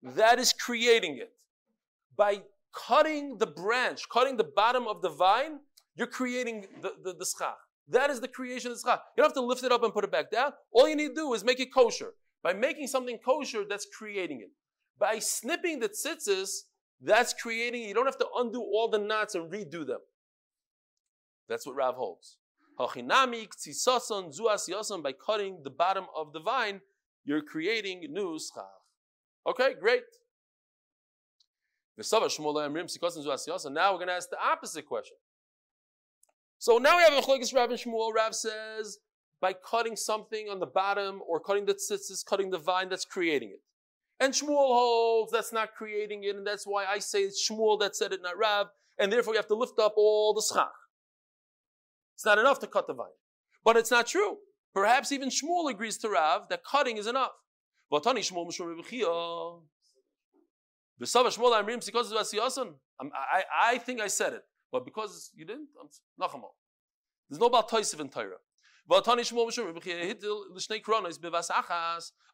[0.02, 1.32] that is creating it.
[2.16, 2.42] By
[2.74, 5.60] cutting the branch, cutting the bottom of the vine,
[5.98, 7.58] you're creating the, the, the schach.
[7.88, 9.02] That is the creation of the schach.
[9.16, 10.52] You don't have to lift it up and put it back down.
[10.70, 12.12] All you need to do is make it kosher.
[12.42, 14.50] By making something kosher, that's creating it.
[14.98, 16.50] By snipping the tzitzis,
[17.00, 17.88] that's creating it.
[17.88, 19.98] You don't have to undo all the knots and redo them.
[21.48, 22.37] That's what Rav holds.
[22.78, 22.87] By
[25.26, 26.80] cutting the bottom of the vine,
[27.24, 28.64] you're creating new schach.
[29.46, 30.02] Okay, great.
[31.96, 35.16] Now we're going to ask the opposite question.
[36.58, 38.12] So now we have a chlokes Rav and Shmuel.
[38.12, 38.98] Rav says
[39.40, 43.50] by cutting something on the bottom or cutting the tzitzis, cutting the vine, that's creating
[43.50, 43.60] it.
[44.20, 47.94] And Shmuel holds that's not creating it, and that's why I say it's Shmuel that
[47.94, 48.66] said it, not Rav,
[48.98, 50.72] and therefore you have to lift up all the schach.
[52.16, 53.06] It's not enough to cut the vine.
[53.64, 54.38] But it's not true.
[54.74, 57.32] Perhaps even Shmuel agrees to Rav that cutting is enough.
[63.00, 64.42] I, I think I said it,
[64.72, 65.68] but because you didn't,
[67.28, 68.38] there's no Baal Toisiv in Torah.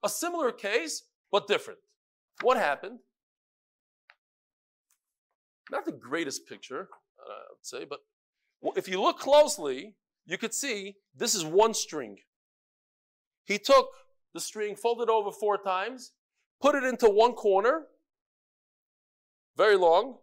[0.03, 1.81] A similar case, but different.
[2.43, 3.01] What happened?
[5.71, 8.01] Not the greatest picture, uh, I would say, but
[8.77, 9.95] if you look closely,
[10.27, 12.19] you could see this is one string.
[13.45, 13.89] He took
[14.33, 16.13] the string, folded over four times,
[16.61, 17.87] put it into one corner,
[19.57, 20.19] very long,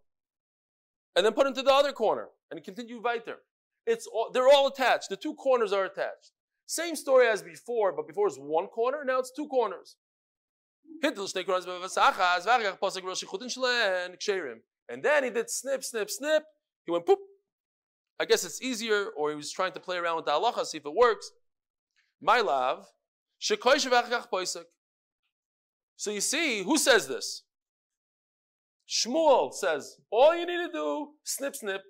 [1.15, 3.37] and then put into the other corner, and continue weiter.
[3.85, 5.09] It's all, they're all attached.
[5.09, 6.31] The two corners are attached.
[6.65, 9.97] Same story as before, but before it's one corner, now it's two corners.
[14.89, 16.43] And then he did snip, snip, snip.
[16.85, 17.19] He went poop.
[18.19, 20.77] I guess it's easier, or he was trying to play around with the halacha, see
[20.77, 21.31] if it works.
[22.21, 22.85] My love,
[23.39, 23.55] so
[26.11, 27.43] you see, who says this?
[28.91, 31.81] Shmuel says, all you need to do, snip, snip.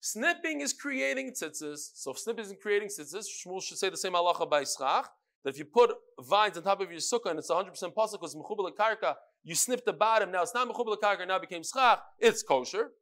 [0.00, 1.90] Snipping is creating tzitzis.
[1.94, 5.06] So if snipping is creating tzitzis, Shmuel should say the same halacha by Yischach,
[5.42, 8.36] that if you put vines on top of your sukkah and it's 100% possible because
[8.36, 11.98] mechubal karka, you snip the bottom, now it's not mechubal karka, now it became schach,
[12.20, 12.92] it's kosher.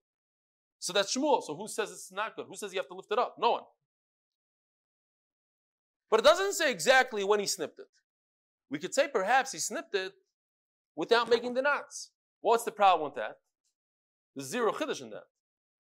[0.78, 1.42] So that's Shmuel.
[1.42, 2.46] So who says it's not good?
[2.48, 3.36] Who says you have to lift it up?
[3.38, 3.62] No one.
[6.10, 7.88] But it doesn't say exactly when he snipped it.
[8.70, 10.12] We could say perhaps he snipped it
[10.96, 12.12] without making the knots.
[12.44, 13.38] What's the problem with that?
[14.36, 15.22] There's zero chiddush in that.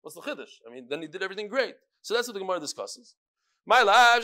[0.03, 0.61] What's the chiddush?
[0.69, 1.77] I mean, then he did everything great.
[2.03, 3.15] So that's what the Gemara discusses.
[3.65, 4.23] My life,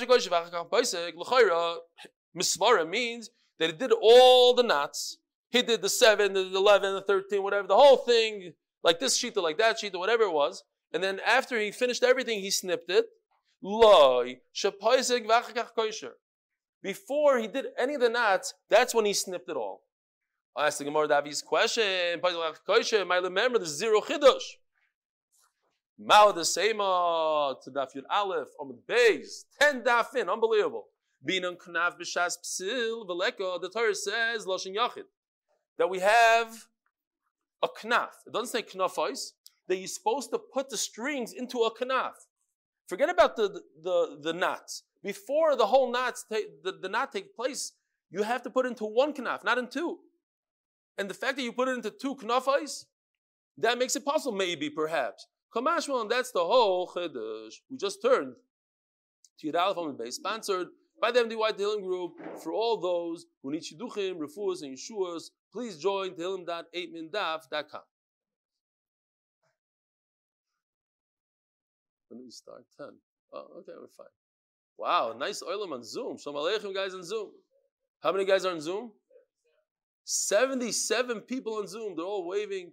[2.37, 5.17] misvara means that he did all the knots.
[5.49, 8.53] He did the seven, the eleven, the thirteen, whatever, the whole thing,
[8.85, 10.64] like this sheet, like that sheet, whatever it was.
[10.93, 13.07] And then after he finished everything, he snipped it.
[16.83, 19.88] Before he did any of the knots, that's when he snipped it all.
[20.59, 22.21] I asked the Gemara Davi's question.
[22.21, 24.42] I remember the zero chiddush.
[25.97, 30.87] Mao the Sema uh, to Daf Yud Aleph on the base, ten dafin, unbelievable.
[31.25, 35.05] Being on Knav B'Shas Psil V'Leko, the Torah says Loshin Yachid
[35.79, 36.66] that we have
[37.62, 38.11] a knaf.
[38.27, 39.31] It doesn't say knafais.
[39.68, 42.14] That you're supposed to put the strings into a knaf.
[42.88, 44.83] Forget about the, the, the, the knots.
[45.05, 47.75] Before the whole knots take, the, the knot take place,
[48.11, 49.99] you have to put into one knaf, not in two.
[50.98, 52.84] And the fact that you put it into two knafais,
[53.58, 55.26] that makes it possible, maybe, perhaps.
[55.54, 57.54] Kamashmal, that's the whole chiddush.
[57.70, 58.34] We just turned
[59.38, 60.68] to Yud Aleph on the base, sponsored
[61.00, 62.12] by the MDY Tehillim Group.
[62.42, 67.80] For all those who need shidduchim, refuahs, and yeshuas, please join tehillim.8mindaf.com.
[72.08, 72.64] When do we start?
[72.76, 72.88] 10.
[73.32, 74.06] Oh, okay, we're fine.
[74.78, 76.18] Wow, nice oilam on Zoom.
[76.18, 77.30] Shalom Aleichem guys on Zoom.
[78.00, 78.92] How many guys are on Zoom?
[80.11, 81.94] 77 people on Zoom.
[81.94, 82.73] They're all waving.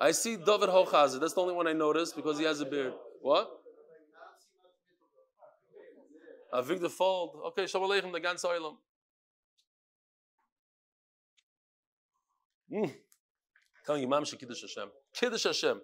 [0.00, 1.20] I see David Hochazer.
[1.20, 2.92] That's the only one I noticed because he has a beard.
[3.20, 3.48] What?
[6.52, 7.38] Avigdor Fold.
[7.46, 8.78] Okay, Shalom Aleichem, the ganze Oilam.
[12.72, 12.92] Mm.
[13.86, 14.88] Telling you, Mamsha Kiddush Hashem.
[15.14, 15.80] Kiddush Hashem.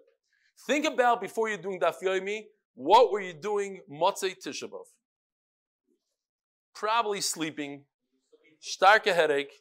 [0.66, 2.40] Think about before you're doing Daf Yomi,
[2.74, 4.87] what were you doing Motzei Tisha B'Av?
[6.74, 7.85] Probably sleeping,
[8.59, 9.52] stark a headache.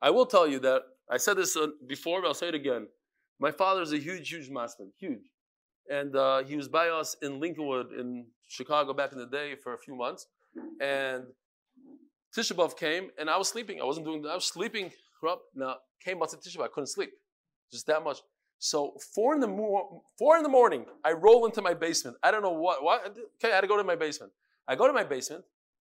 [0.00, 2.88] I will tell you that I said this uh, before, but I'll say it again.
[3.38, 5.30] My father is a huge, huge masman, huge.
[5.90, 9.74] And uh, he was by us in Lincolnwood in Chicago back in the day for
[9.74, 10.26] a few months.
[10.80, 11.24] And
[12.34, 13.80] Tisha B'Av came, and I was sleeping.
[13.80, 14.26] I wasn't doing.
[14.26, 14.90] I was sleeping.
[15.54, 16.64] Now came Motzei Tisha B'Av.
[16.64, 17.10] I couldn't sleep,
[17.70, 18.18] just that much.
[18.58, 22.16] So four in the mo- four in the morning, I roll into my basement.
[22.22, 22.82] I don't know what.
[22.82, 23.16] What?
[23.36, 24.32] Okay, I had to go to my basement.
[24.66, 25.44] I go to my basement,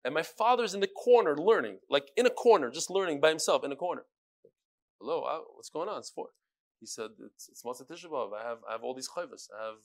[0.07, 3.65] and my father's in the corner learning, like in a corner, just learning by himself
[3.65, 4.05] in a corner.
[5.01, 5.99] Hello, uh, what's going on?
[5.99, 6.29] It's four.
[6.79, 8.31] He said, it's, it's Motzei Tisha B'Av.
[8.33, 9.49] I have, I have all these chayvas.
[9.59, 9.79] I have,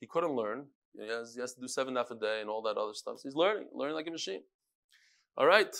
[0.00, 0.64] he couldn't learn.
[0.98, 3.20] He has, he has to do seven half a day and all that other stuff.
[3.20, 4.42] So he's learning, learning like a machine.
[5.36, 5.72] All right.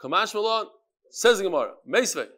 [0.00, 0.66] Kamash Malon
[1.10, 2.28] says the Gemara, Meisvei.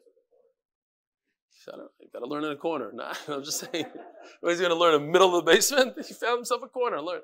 [1.66, 2.90] You gotta learn in a corner.
[2.94, 3.84] Nah, I'm just saying.
[4.46, 5.94] He's gonna learn in the middle of the basement?
[6.08, 7.00] He found himself a corner.
[7.00, 7.20] Learn.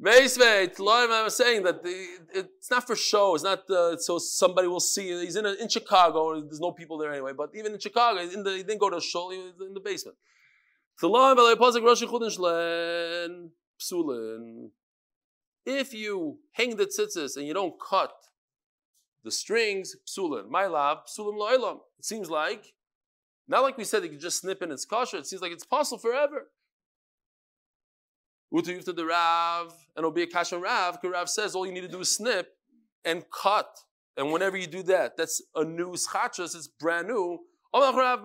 [0.00, 3.34] Meisveit, I was saying that the, it's not for show.
[3.34, 5.10] It's not uh, so somebody will see.
[5.24, 6.40] He's in, a, in Chicago.
[6.40, 7.32] There's no people there anyway.
[7.36, 9.30] But even in Chicago, in the, he didn't go to a show.
[9.30, 10.16] He was in the basement.
[15.66, 18.12] If you hang the tzitzis and you don't cut
[19.22, 20.48] the strings, psulin.
[20.48, 21.80] My lab, psulim lo'ilam.
[21.98, 22.74] It seems like,
[23.46, 25.18] not like we said you can just snip in its kosher.
[25.18, 26.48] It seems like it's possible forever.
[28.52, 31.72] Utu yufta the Rav, and it'll be a kasha Rav, because Rav says all you
[31.72, 32.48] need to do is snip
[33.04, 33.68] and cut.
[34.16, 37.38] And whenever you do that, that's a new schachas, it's brand new.
[37.72, 38.24] All it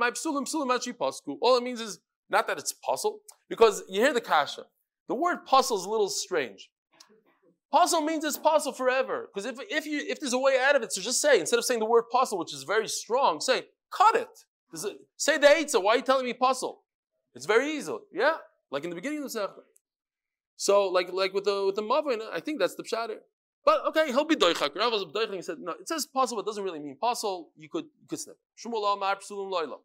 [1.64, 4.64] means is not that it's puzzle, because you hear the kasha.
[5.08, 6.70] The word puzzle is a little strange.
[7.72, 9.30] Puzzle means it's puzzle forever.
[9.34, 11.66] Because if, if, if there's a way out of it, so just say, instead of
[11.66, 14.30] saying the word puzzle, which is very strong, say, cut it.
[14.74, 16.84] it say the eitzah, why are you telling me puzzle?
[17.36, 17.96] It's very easy.
[18.14, 18.38] Yeah?
[18.72, 19.62] Like in the beginning of the Sechta.
[20.58, 23.10] So, like, like with the with the mavin, I think that's the pshat.
[23.66, 24.76] But okay, he'll be doichak.
[24.76, 25.34] Rav was doichak.
[25.34, 26.42] He said, no, it says possible.
[26.42, 27.52] It doesn't really mean possible.
[27.58, 28.38] You could you could snip.
[28.64, 29.80] Shmuel Amar Psulim Loilam.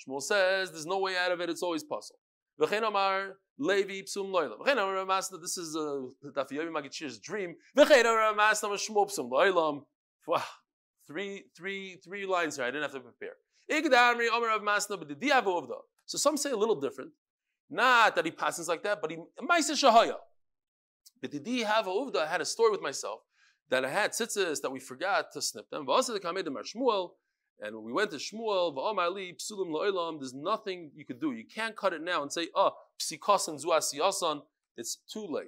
[0.00, 1.48] Shmuel says there's no way out of it.
[1.48, 2.18] It's always possible.
[2.60, 4.58] V'chein Amar Levi Psum Loilam.
[4.58, 5.40] V'chein Amar Masna.
[5.40, 7.54] This is uh, a Daf Yomi Magichir's dream.
[7.76, 9.84] V'chein Amar Masna Shmuel Psum Loilam.
[10.26, 10.42] Wow.
[11.06, 12.64] Three, three, three lines here.
[12.64, 13.36] I didn't have to prepare.
[16.06, 17.12] So some say a little different.
[17.68, 20.16] Not that he passes like that, but he shahaya.
[21.20, 22.18] But did he have a uvda?
[22.18, 23.20] I had a story with myself
[23.70, 25.86] that I had tzitzis that we forgot to snip them.
[27.58, 31.32] And when we went to Shmuel, there's nothing you could do.
[31.32, 34.42] You can't cut it now and say, ah, oh, psikosan zuasiyasan.
[34.76, 35.46] It's too late.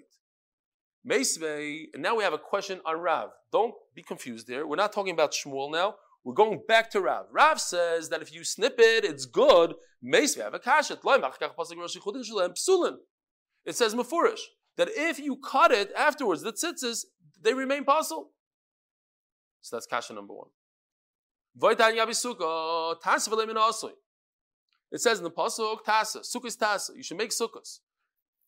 [1.07, 3.31] Meisvei, and now we have a question on Rav.
[3.53, 4.67] Don't be confused there.
[4.67, 5.97] We're not talking about Shmuel now.
[6.29, 7.25] We're going back to Rav.
[7.33, 9.77] Rav says that if you snip it, it's good.
[10.03, 10.37] It says
[13.95, 14.41] Mefurish
[14.77, 17.07] that if you cut it afterwards, the tzitzis,
[17.41, 18.33] they remain possible.
[19.63, 20.49] So that's kasha number one.
[24.93, 26.91] It says in the pasuk, tasa, sukkahs tasa.
[26.95, 27.79] You should make sukkahs.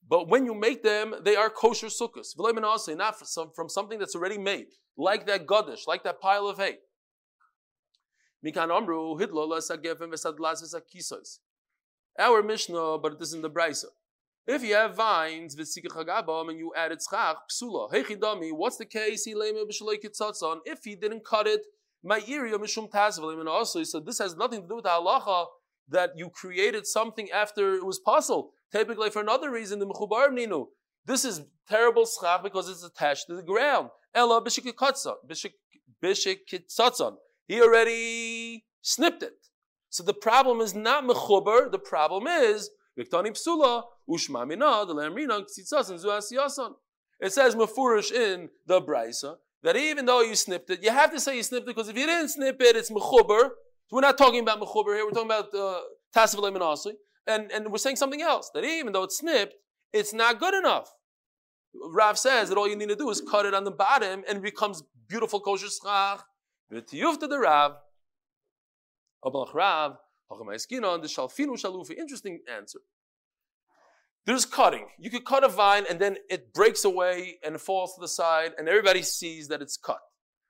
[0.07, 2.35] But when you make them, they are kosher sukkahs.
[2.37, 3.15] Not
[3.57, 4.67] from something that's already made,
[4.99, 6.77] like that gadish, like that pile of hay.
[12.19, 13.85] Our Mishnah, but it is in the Brisa.
[14.47, 17.93] If you have vines, and you added tzchach, psula.
[17.93, 19.27] Hechidami, what's the case?
[19.27, 21.67] If he didn't cut it,
[22.03, 22.89] my area mishum
[23.39, 25.47] and also he said this has nothing to do with the halacha
[25.91, 28.55] that you created something after it was possible.
[28.73, 30.69] Typically, for another reason, the mechubar ninu.
[31.05, 33.91] This is terrible schach because it's attached to the ground.
[34.15, 35.17] Ella bishikitzatzon.
[37.51, 39.35] He already snipped it.
[39.89, 41.69] So the problem is not mechubar.
[41.73, 44.85] The problem is viktani psula ushma mina.
[47.21, 49.35] It says mefurish in the brisa
[49.65, 51.99] that even though you snipped it, you have to say you snipped it because if
[51.99, 53.49] you didn't snip it, it's mechuber.
[53.89, 55.05] So we're not talking about mechuber here.
[55.05, 55.81] We're talking about uh,
[56.15, 56.95] tasav
[57.27, 59.55] and and we're saying something else that even though it's snipped,
[59.93, 60.89] it's not good enough.
[61.75, 64.39] Rav says that all you need to do is cut it on the bottom and
[64.39, 66.23] it becomes beautiful kosher schach.
[66.71, 67.73] To the Rav.
[69.25, 69.97] Abalach Rav.
[70.31, 71.97] the Shalfinu Shalufi.
[71.97, 72.81] Interesting answer.
[74.27, 74.87] There's cutting.
[74.99, 78.53] You could cut a vine and then it breaks away and falls to the side
[78.59, 80.01] and everybody sees that it's cut.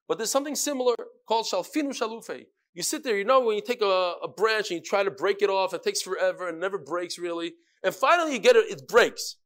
[0.09, 0.95] But there's something similar
[1.27, 2.47] called shalfinu shalufe.
[2.75, 5.11] You sit there, you know, when you take a, a, branch and you try to
[5.11, 7.55] break it off, it takes forever and never breaks really.
[7.83, 9.37] And finally you get it, it breaks.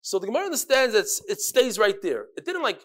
[0.00, 2.26] So the Gemara understands that it stays right there.
[2.36, 2.80] It didn't like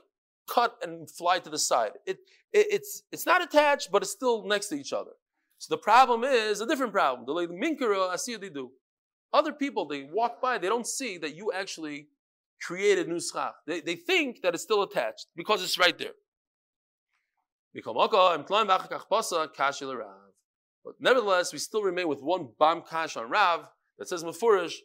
[0.47, 1.91] cut and fly to the side.
[2.05, 2.17] It,
[2.53, 5.11] it, it's, it's not attached, but it's still next to each other.
[5.59, 7.25] So the problem is a different problem.
[7.25, 8.71] The minkara, I see what they do.
[9.33, 12.07] Other people, they walk by, they don't see that you actually
[12.61, 13.53] created nuschach.
[13.65, 16.13] They, they think that it's still attached because it's right there.
[20.85, 23.67] But nevertheless, we still remain with one bam kash on Rav
[23.99, 24.75] that says Mefurish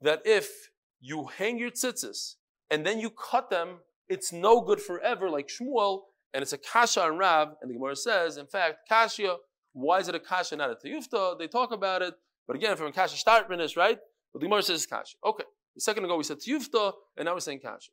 [0.00, 0.70] that if
[1.00, 2.36] you hang your tzitzis
[2.70, 3.80] and then you cut them,
[4.12, 7.96] it's no good forever, like Shmuel, and it's a kasha on Rav, and the Gemara
[7.96, 9.36] says, in fact, kasha,
[9.72, 11.38] why is it a kasha, not a tiyufta?
[11.38, 12.14] They talk about it,
[12.46, 13.98] but again, from Kasha start Startmanis, right?
[14.32, 15.16] But the Gemara says it's Kasha.
[15.24, 15.44] Okay.
[15.76, 17.90] A second ago we said Tiyufta, and now we're saying Kasha.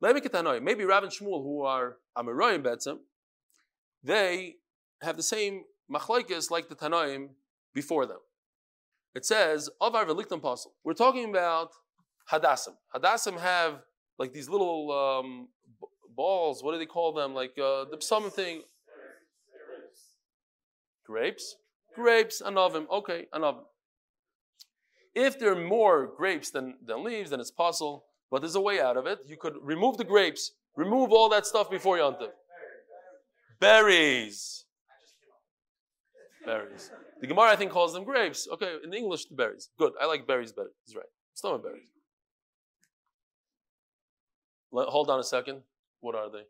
[0.00, 2.98] Maybe Rav and Shmuel, who are Amoraim Betzim,
[4.02, 4.56] they
[5.02, 7.28] have the same machlaikas like the Tanoim
[7.74, 8.18] before them.
[9.14, 10.40] It says, of our Veliktam.
[10.84, 11.70] We're talking about
[12.30, 12.74] Hadassim.
[12.94, 13.82] Hadassim have
[14.22, 15.48] like these little um,
[16.14, 17.34] balls, what do they call them?
[17.34, 18.62] Like uh, the something.
[21.04, 21.56] Grapes?
[21.96, 22.84] Grapes, anavim.
[22.88, 23.64] Okay, anavim.
[25.12, 28.80] If there are more grapes than, than leaves, then it's possible, but there's a way
[28.80, 29.18] out of it.
[29.26, 32.30] You could remove the grapes, remove all that stuff before Yontif.
[33.58, 34.64] Berries.
[36.46, 36.92] Berries.
[37.20, 38.48] The Gemara, I think, calls them grapes.
[38.54, 39.68] Okay, in English, the berries.
[39.78, 39.92] Good.
[40.00, 40.70] I like berries better.
[40.86, 41.12] He's right.
[41.34, 41.91] Stomach berries.
[44.72, 45.60] Let, hold on a second.
[46.00, 46.44] What are they?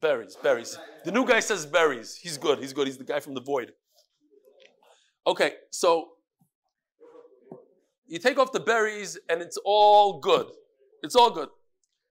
[0.00, 0.78] Berries, berries.
[1.04, 2.18] The new guy says berries.
[2.22, 2.58] He's good.
[2.58, 2.86] He's good.
[2.86, 3.72] He's the guy from the void.
[5.26, 6.08] Okay, so
[8.06, 10.46] you take off the berries and it's all good.
[11.02, 11.48] It's all good.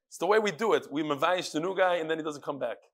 [0.07, 0.87] It's the way we do it.
[0.91, 2.77] We mavayish the new guy and then he doesn't come back.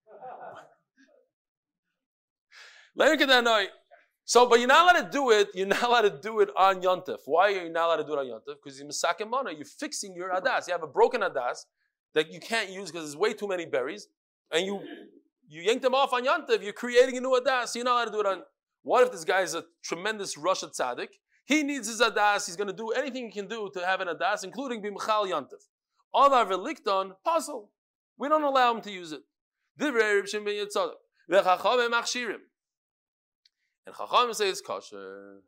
[4.25, 5.49] So, but you're not allowed to do it.
[5.53, 7.19] You're not allowed to do it on Yontif.
[7.25, 8.55] Why are you not allowed to do it on Yontif?
[8.63, 9.55] Because you're misakimana.
[9.55, 10.67] You're fixing your adas.
[10.67, 11.65] You have a broken adas
[12.13, 14.07] that you can't use because there's way too many berries,
[14.51, 14.81] and you
[15.47, 16.63] you yank them off on Yontif.
[16.63, 17.67] You're creating a new adas.
[17.67, 18.41] So you're not allowed to do it on.
[18.81, 21.09] What if this guy is a tremendous Rosh tzaddik
[21.45, 22.47] he needs his adas.
[22.47, 25.63] He's going to do anything he can do to have an adas, including bimchal yantif.
[26.13, 27.71] Ovar velikton puzzle.
[28.17, 29.21] We don't allow him to use it.
[33.85, 35.41] And chachamim say it's kosher.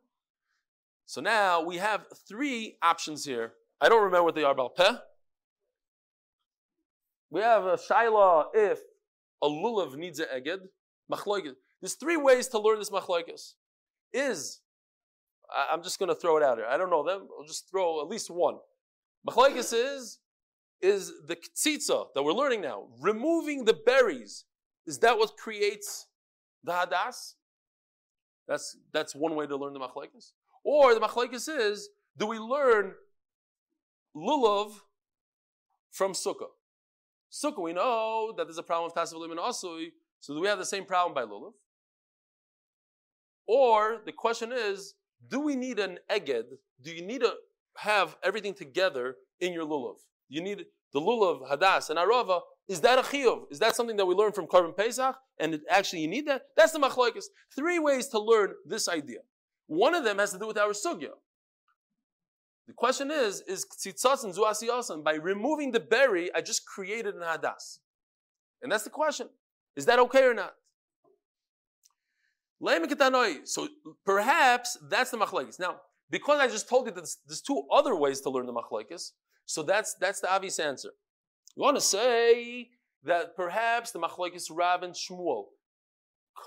[1.06, 3.52] So now we have three options here.
[3.80, 4.96] I don't remember what they are about peh.
[7.30, 8.80] We have a shaila if
[9.42, 10.60] a lulav needs an eged,
[11.12, 11.54] machloikis.
[11.80, 13.54] There's three ways to learn this machloikis.
[14.12, 14.60] Is
[15.50, 16.66] I, am just going to throw it out here.
[16.66, 17.28] I don't know them.
[17.38, 18.56] I'll just throw at least one.
[19.28, 20.18] Machlaikis is
[20.80, 22.86] is the ktsitsa that we're learning now.
[23.00, 24.44] Removing the berries
[24.86, 26.06] is that what creates
[26.62, 27.34] the hadas?
[28.48, 30.32] That's that's one way to learn the machlaikis.
[30.64, 32.94] Or the machlaikis is do we learn
[34.16, 34.72] lulav
[35.90, 36.48] from sukkah?
[37.30, 39.92] Sukkah, we know that there's a problem of tasav and asui.
[40.20, 41.52] So do we have the same problem by lulav?
[43.46, 44.94] Or the question is,
[45.28, 46.44] do we need an eged?
[46.82, 47.34] Do you need to
[47.76, 49.96] have everything together in your lulav?
[50.28, 52.40] You need the lulav, hadas, and arava.
[52.68, 53.50] Is that a chiyuv?
[53.50, 55.16] Is that something that we learn from Korban Pesach?
[55.40, 56.42] And it, actually, you need that?
[56.56, 57.24] That's the machlokes.
[57.56, 59.20] Three ways to learn this idea.
[59.66, 61.10] One of them has to do with our sugya.
[62.66, 67.22] The question is, is tzitzas and zuasiyasan, by removing the berry, I just created an
[67.22, 67.78] hadas.
[68.62, 69.28] And that's the question.
[69.74, 70.52] Is that okay or not?
[73.44, 73.68] So
[74.04, 75.58] perhaps that's the machlekes.
[75.58, 75.76] Now,
[76.10, 79.12] because I just told you that there's two other ways to learn the machlekes,
[79.46, 80.90] so that's that's the obvious answer.
[81.56, 82.70] You want to say
[83.04, 85.46] that perhaps the machlekes Rav and Shmuel,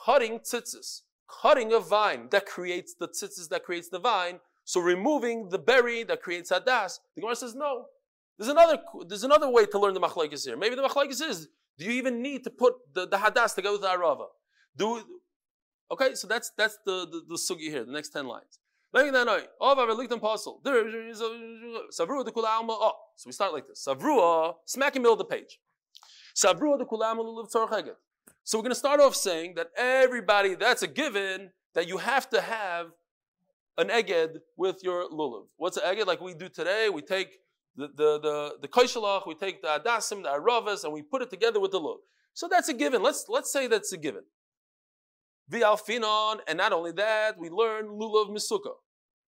[0.06, 1.02] cutting tzitzis,
[1.41, 6.04] cutting a vine that creates the tzitzis that creates the vine, so removing the berry
[6.04, 6.99] that creates hadas.
[7.16, 7.86] The Gemara says no.
[8.38, 10.58] There's another there's another way to learn the machlekes here.
[10.58, 11.47] Maybe the machlekes is
[11.78, 14.26] do you even need to put the, the hadas together with the arava?
[14.78, 15.04] Do
[15.91, 18.60] Okay, so that's that's the the, the sugi here, the next ten lines.
[18.94, 19.08] Oh,
[23.16, 23.88] so we start like this.
[23.88, 25.60] Savrua, smack in the middle of the page.
[26.36, 27.96] Savrua the
[28.44, 32.30] So we're going to start off saying that everybody, that's a given that you have
[32.32, 32.88] to have
[33.78, 35.46] an eged with your lulav.
[35.56, 36.06] What's an eged?
[36.06, 37.39] Like we do today, we take
[37.78, 41.62] the the the, the we take the adasim, the aravas, and we put it together
[41.62, 42.00] with the lulav.
[42.34, 43.02] So that's a given.
[43.02, 44.24] Let's let's say that's a given.
[45.52, 48.74] V'alfinon, and not only that, we learn lulav misuka.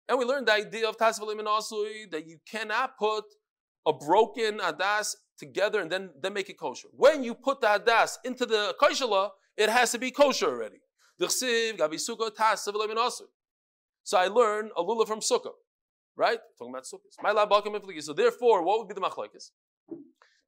[0.07, 3.23] And we learned the idea of tasvalim asui, that you cannot put
[3.85, 6.89] a broken adas together and then, then make it kosher.
[6.91, 10.81] When you put the adas into the kaishala, it has to be kosher already.
[14.03, 15.53] So I learn a lulav from sukkah,
[16.15, 16.39] right?
[16.57, 18.03] Talking about sukkahs.
[18.03, 19.51] So therefore, what would be the machlekes?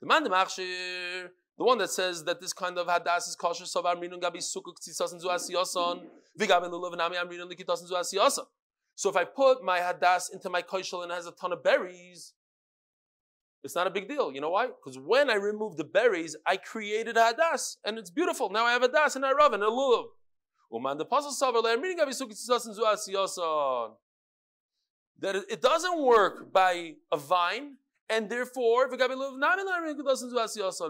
[0.01, 3.65] The man the machshir the one that says that this kind of hadas is kosher,
[3.65, 6.01] so amrinun gabi sukuk zu asiyason,
[6.39, 7.49] vigaben lulav nami amrinun
[7.87, 8.45] zu asiyason.
[8.95, 11.63] So if I put my hadas into my koshel and it has a ton of
[11.63, 12.33] berries,
[13.63, 14.31] it's not a big deal.
[14.31, 14.67] You know why?
[14.67, 18.49] Because when I remove the berries, I created a hadas, and it's beautiful.
[18.49, 20.05] Now I have a das and a rav and a lulav.
[20.71, 23.91] Uman the puzzle solver le'amrinun gabi sukuk tzitzasin zu asiyason.
[25.19, 27.77] That it doesn't work by a vine
[28.15, 28.99] and therefore, and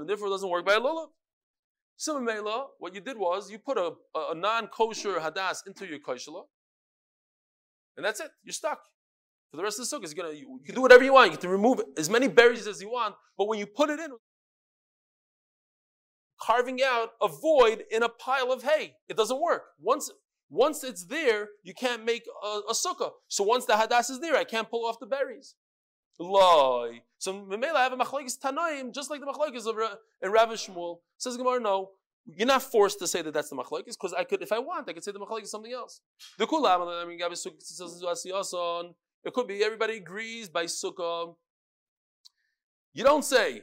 [0.10, 1.08] therefore it doesn't work by lulav.
[1.96, 6.32] Similarly, what you did was you put a, a, a non-kosher hadas into your kosher,
[7.96, 8.32] and that's it.
[8.44, 8.82] You're stuck.
[9.52, 11.32] For the rest of the sukkah, gonna, you, you, can do whatever you want.
[11.32, 14.10] You can remove as many berries as you want, but when you put it in,
[16.42, 19.62] carving out a void in a pile of hay, it doesn't work.
[19.80, 20.12] Once,
[20.50, 23.12] once it's there, you can't make a, a sukkah.
[23.28, 25.54] So once the hadas is there, I can't pull off the berries.
[26.20, 27.02] Loi.
[27.24, 30.98] So Memela have a machlokes tanoim, just like the machlokes of in uh, Rav Shmuel.
[31.18, 31.92] Says Gemara, no,
[32.26, 34.90] you're not forced to say that that's the machlokes because I could, if I want,
[34.90, 36.02] I could say the machlokes is something else.
[36.38, 37.18] The kulam, I mean,
[39.24, 41.36] it could be everybody agrees by sukkah.
[42.94, 43.62] You don't say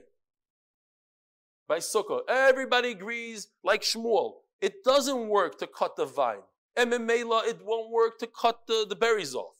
[1.68, 2.20] by sukkah.
[2.30, 4.36] Everybody agrees like Shmuel.
[4.62, 6.44] It doesn't work to cut the vine.
[6.78, 9.56] And Memela, it won't work to cut the, the berries off.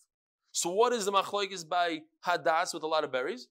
[0.53, 3.49] So what is the machlokes by hadas with a lot of berries?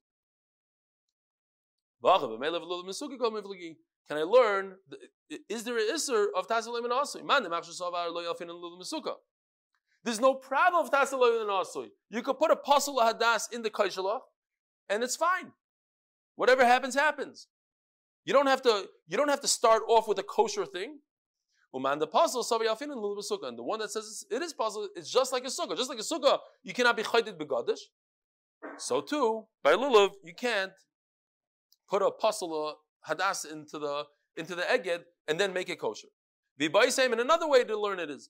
[4.08, 4.76] Can I learn?
[5.50, 7.22] Is there an isser of tasalim and asui?
[10.04, 11.90] There's no problem of tasalim and asui.
[12.10, 14.20] You could put a of hadas in the kaishalah,
[14.90, 15.52] and it's fine.
[16.36, 17.48] Whatever happens, happens.
[18.26, 18.90] You don't have to.
[19.08, 21.00] You don't have to start off with a kosher thing.
[21.74, 25.48] Uman the puzzle, and the one that says it is puzzle, it's just like a
[25.48, 25.78] sukkah.
[25.78, 27.82] Just like a sukkah, you cannot be chaydid begadish.
[28.78, 30.72] So too, by lulav, you can't
[31.90, 32.76] put a puzzle
[33.08, 34.06] uh, hadas into the
[34.38, 36.08] into the eged and then make it kosher.
[36.90, 38.30] Same and another way to learn it is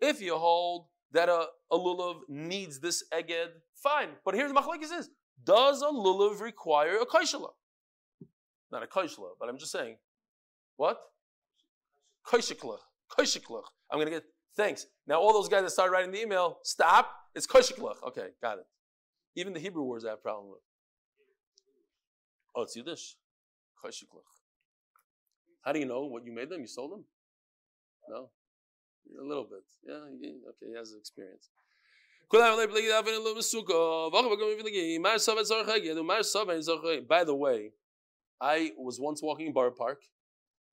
[0.00, 4.08] if you hold that a, a lulav needs this eged, fine.
[4.24, 5.10] But here the machlekes is:
[5.42, 7.50] Does a lulav require a kaishala?
[8.72, 9.96] Not a koshla, but I'm just saying.
[10.76, 10.98] What?
[12.26, 12.78] Koshiklach.
[13.10, 13.62] Koshiklach.
[13.90, 14.24] I'm going to get,
[14.56, 14.86] thanks.
[15.06, 17.10] Now, all those guys that started writing the email, stop.
[17.36, 18.02] It's koshiklach.
[18.08, 18.66] Okay, got it.
[19.36, 20.62] Even the Hebrew words I have problem with.
[22.56, 23.16] Oh, it's Yiddish.
[23.84, 24.24] Koshiklach.
[25.62, 26.62] How do you know what you made them?
[26.62, 27.04] You sold them?
[28.08, 28.30] No?
[29.20, 29.64] A little bit.
[29.86, 31.50] Yeah, okay, he has experience.
[32.32, 32.54] By
[37.24, 37.72] the way,
[38.40, 40.02] I was once walking in Borough Park,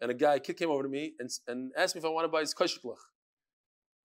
[0.01, 2.09] and a guy, a kid came over to me and, and asked me if I
[2.09, 2.97] want to buy his koshiklach.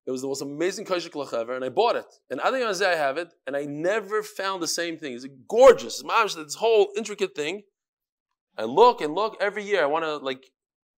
[0.07, 2.05] It was the most amazing koshiklach ever, and I bought it.
[2.29, 5.13] And I think I have it, and I never found the same thing.
[5.13, 6.01] It's gorgeous.
[6.03, 7.63] It's this whole intricate thing.
[8.57, 9.83] I look and look every year.
[9.83, 10.45] I want to like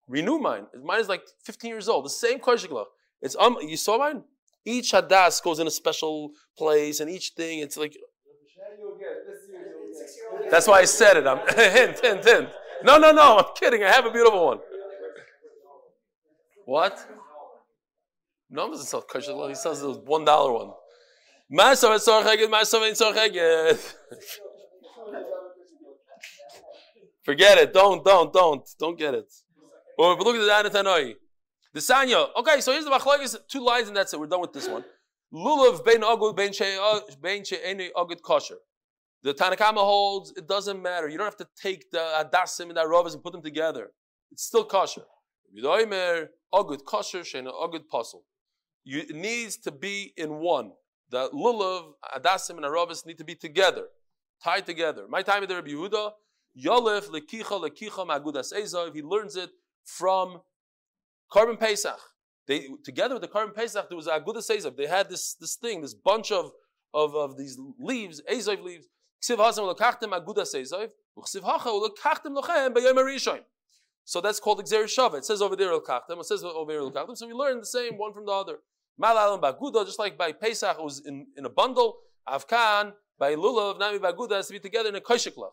[0.08, 0.66] renew mine.
[0.82, 2.04] Mine is like 15 years old.
[2.04, 2.86] The same koshiklach.
[3.20, 3.58] It's um.
[3.60, 4.24] You saw mine.
[4.64, 7.96] Each hadas goes in a special place, and each thing it's like.
[10.50, 11.26] That's why I said it.
[11.26, 12.48] I'm hint, hint, hint.
[12.82, 13.38] No, no, no.
[13.38, 13.84] I'm kidding.
[13.84, 14.58] I have a beautiful one.
[16.64, 17.06] What?
[18.52, 19.32] No, doesn't sell kosher.
[19.48, 20.72] He sells the one dollar one.
[27.24, 27.72] Forget it.
[27.72, 29.32] Don't, don't, don't, don't get it.
[29.98, 31.14] Or look at the Anatanoi.
[31.72, 32.28] The Sanya.
[32.36, 33.36] Okay, so here's the machlokes.
[33.48, 34.20] Two lines and that's it.
[34.20, 34.84] We're done with this one.
[35.32, 36.52] Lulav bein agud bein
[37.42, 38.58] she'eni agud kosher.
[39.22, 41.08] The Tanakama holds it doesn't matter.
[41.08, 43.92] You don't have to take the adasim and the aravas and put them together.
[44.30, 45.04] It's still kosher.
[45.56, 48.24] Yudoimer agud kosher she'ena agud puzzle.
[48.84, 50.72] It needs to be in one.
[51.10, 53.86] The lulav, adasim, and aravas need to be together,
[54.42, 55.06] tied together.
[55.08, 56.12] My time at the Rabbi Yehuda,
[56.58, 58.94] Yolef lekicha lekicha magudas ezov.
[58.94, 59.50] He learns it
[59.84, 60.40] from
[61.32, 61.98] Korban Pesach.
[62.46, 64.76] They together with the Korban Pesach, there was Agudas Ezov.
[64.76, 66.52] They had this this thing, this bunch of
[66.92, 68.88] of, of these leaves, Ezov leaves.
[74.04, 75.18] So that's called Xer Shava.
[75.18, 76.18] It says over there Kachtem.
[76.18, 77.16] It says over there Kachtem.
[77.16, 78.56] So we learn the same one from the other.
[79.00, 81.98] Malalam Baguda, just like by Pesach, it was in, in a bundle.
[82.28, 85.52] Avkan, by Lulav, Nami Baguda has to be together in a Koshiklav.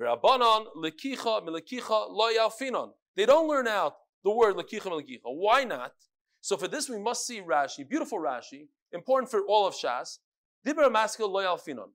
[0.00, 2.90] V'Rabbanon, Lekicha, Melekicha, Lo Yalfinon.
[3.16, 5.20] They don't learn out the word lekicha lekicha.
[5.24, 5.92] Why not?
[6.40, 10.18] So for this we must see Rashi, beautiful Rashi, important for all of Shas.
[10.66, 11.90] Dibra maskil loy alfinon.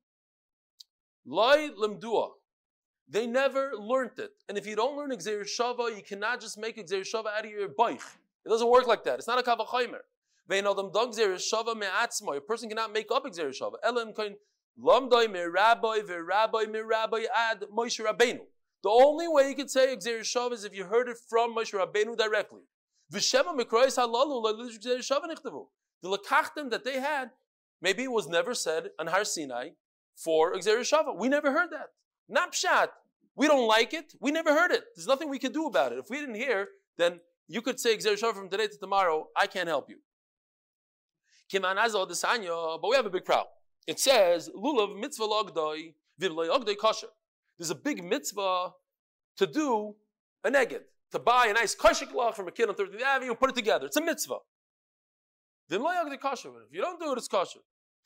[1.26, 2.30] Loy lemdua.
[3.12, 4.32] They never learned it.
[4.48, 7.52] And if you don't learn Xer Shava, you cannot just make Xer Shava out of
[7.52, 8.04] your baich.
[8.46, 9.18] It doesn't work like that.
[9.20, 10.02] It's not a kavachaymer.
[10.52, 13.78] A person cannot make up Xer Shava.
[13.84, 14.36] Elam kain
[14.80, 18.40] lamdoi me rabbi ad Moshe.
[18.82, 21.74] The only way you can say Xer Shav is if you heard it from Moshe
[21.74, 22.62] Rabbeinu directly.
[23.12, 25.68] V'shema mikrois halalu la'lid Xerushava niktavu.
[26.02, 27.32] The lekachtim that they had,
[27.82, 29.70] maybe it was never said on Har Sinai
[30.16, 31.14] for Xer Shava.
[31.18, 31.90] We never heard that.
[32.30, 32.90] Not pshat.
[33.36, 34.14] We don't like it.
[34.20, 34.84] We never heard it.
[34.96, 36.00] There's nothing we could do about it.
[36.00, 36.68] If we didn't hear,
[36.98, 39.28] then you could say Xer from today to tomorrow.
[39.36, 39.98] I can't help you.
[41.52, 43.48] But we have a big problem.
[43.88, 47.08] It says, Lulav mitzvah logdoi, vivloi ogdoi kosher
[47.60, 48.72] there's a big mitzvah
[49.38, 49.96] to do
[50.44, 53.50] a neged, to buy a nice kosher from a kid on 30th Avenue and put
[53.50, 53.86] it together.
[53.88, 54.38] It's a mitzvah.
[55.68, 56.50] Then lo kosher.
[56.68, 57.60] If you don't do it, it's kosher.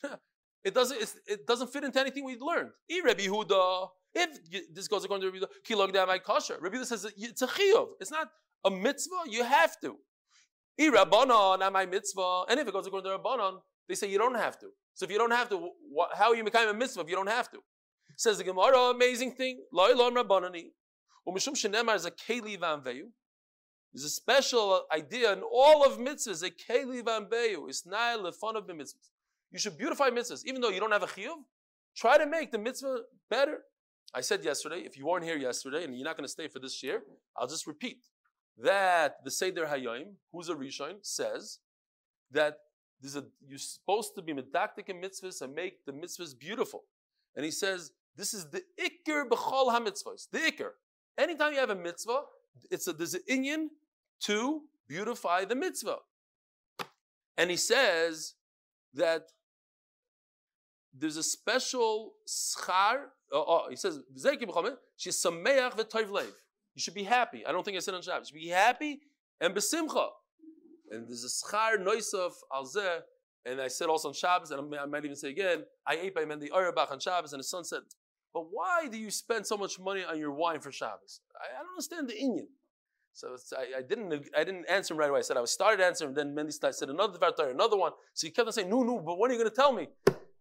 [0.63, 1.15] it doesn't.
[1.27, 2.69] it doesn't fit into anything we learned.
[2.89, 3.89] E Rabbi Huda.
[4.15, 4.29] If
[4.73, 6.61] this goes according to Rabbi Huda, kilog damai.
[6.61, 7.87] Rabbi Huda says it's a chiyuv.
[7.99, 8.29] It's not
[8.63, 9.23] a mitzvah.
[9.27, 9.97] You have to.
[10.79, 12.43] E rabbanon amai mitzvah.
[12.49, 14.67] And if it goes according to Rabbanon, they say you don't have to.
[14.93, 15.69] So if you don't have to,
[16.15, 17.59] how are you making a mitzvah if you don't have to?
[18.15, 19.61] Says the Gemara, amazing thing.
[19.73, 23.05] Umishum shenemar is a keli vanveyu.
[23.91, 27.69] There's a special idea in all of mitzvahs, a keli vanveyu.
[27.69, 29.09] It's not fun of the mitzvahs.
[29.53, 31.37] You should beautify mitzvahs, even though you don't have a chiyuv.
[31.95, 32.97] Try to make the mitzvah
[33.29, 33.59] better.
[34.13, 36.59] I said yesterday, if you weren't here yesterday and you're not going to stay for
[36.59, 37.03] this year,
[37.37, 37.99] I'll just repeat
[38.57, 41.59] that the Seder Hayyim, who's a Rishon, says
[42.31, 42.57] that
[43.15, 46.83] a, you're supposed to be medactic in mitzvahs and make the mitzvahs beautiful.
[47.35, 50.29] And he says this is the ikr b'chol ha-mitzvahs.
[50.31, 50.69] The ikr.
[51.17, 52.21] Anytime you have a mitzvah,
[52.71, 53.67] it's a, there's an inyan
[54.21, 55.97] to beautify the mitzvah.
[57.37, 58.35] And he says
[58.93, 59.31] that
[60.97, 63.05] there's a special schar.
[63.31, 63.99] Oh, oh, he says,
[64.95, 66.27] she's sameach v'toiv lev.
[66.75, 67.45] You should be happy.
[67.45, 68.31] I don't think I said on Shabbos.
[68.31, 69.01] You should be happy
[69.41, 70.09] and besimcha.
[70.91, 72.99] And there's a schar noisov al zeh.
[73.45, 76.23] And I said also on Shabbos, and I might even say again, I ate by
[76.23, 77.81] Mendy Auerbach on Shabbos, and the son said,
[78.33, 81.19] but why do you spend so much money on your wine for Shabbos?
[81.35, 82.47] I, I don't understand the inyan.
[83.15, 85.19] So I, I, didn't I didn't answer him right away.
[85.19, 87.19] I said I started answering, then Mendy said another
[87.49, 87.91] another one.
[88.13, 89.87] So he kept on saying, no, no, but when are you going to tell me?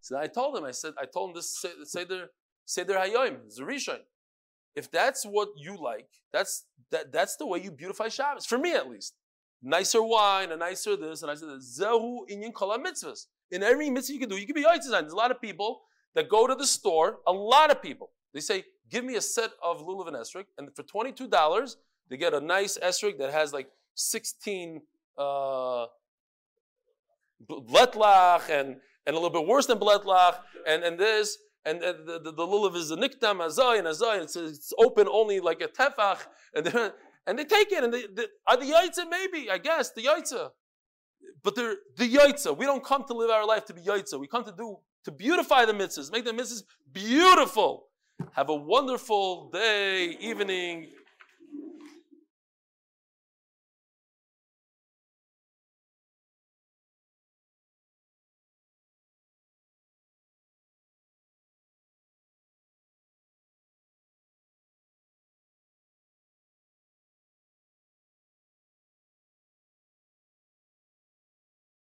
[0.03, 2.27] So I told him, I said, I told him this Seder,
[2.67, 4.01] Seder Hayyim, Zerishain.
[4.75, 8.75] If that's what you like, that's that, that's the way you beautify Shabbos, for me
[8.75, 9.15] at least.
[9.63, 13.27] Nicer wine, a nicer this, and I said, Zehu inyan kala mitzvahs.
[13.53, 14.91] In every mitzvah you can do, you can be Yitzhak.
[14.91, 15.83] There's a lot of people
[16.15, 19.51] that go to the store, a lot of people, They say, give me a set
[19.63, 21.77] of lulav and esrog, and for $22,
[22.11, 24.83] they get a nice esrog that has like 16
[25.17, 25.87] uh,
[27.49, 28.77] bletlach and,
[29.07, 30.37] and a little bit worse than bletlach,
[30.67, 34.37] and, and this, and, the, the, the lulav is a niktam, azay, and azay, it's,
[34.37, 36.19] it's open only like a tefach,
[36.55, 36.93] and,
[37.27, 40.51] and they take it, and they, they are the yaitza maybe, I guess, the yaitza.
[41.43, 42.57] But they're the yaitza.
[42.57, 44.19] We don't come to live our life to be yaitza.
[44.19, 47.89] We come to do to beautify the mitzvahs, make the mitzvahs beautiful.
[48.33, 50.91] Have a wonderful day, evening.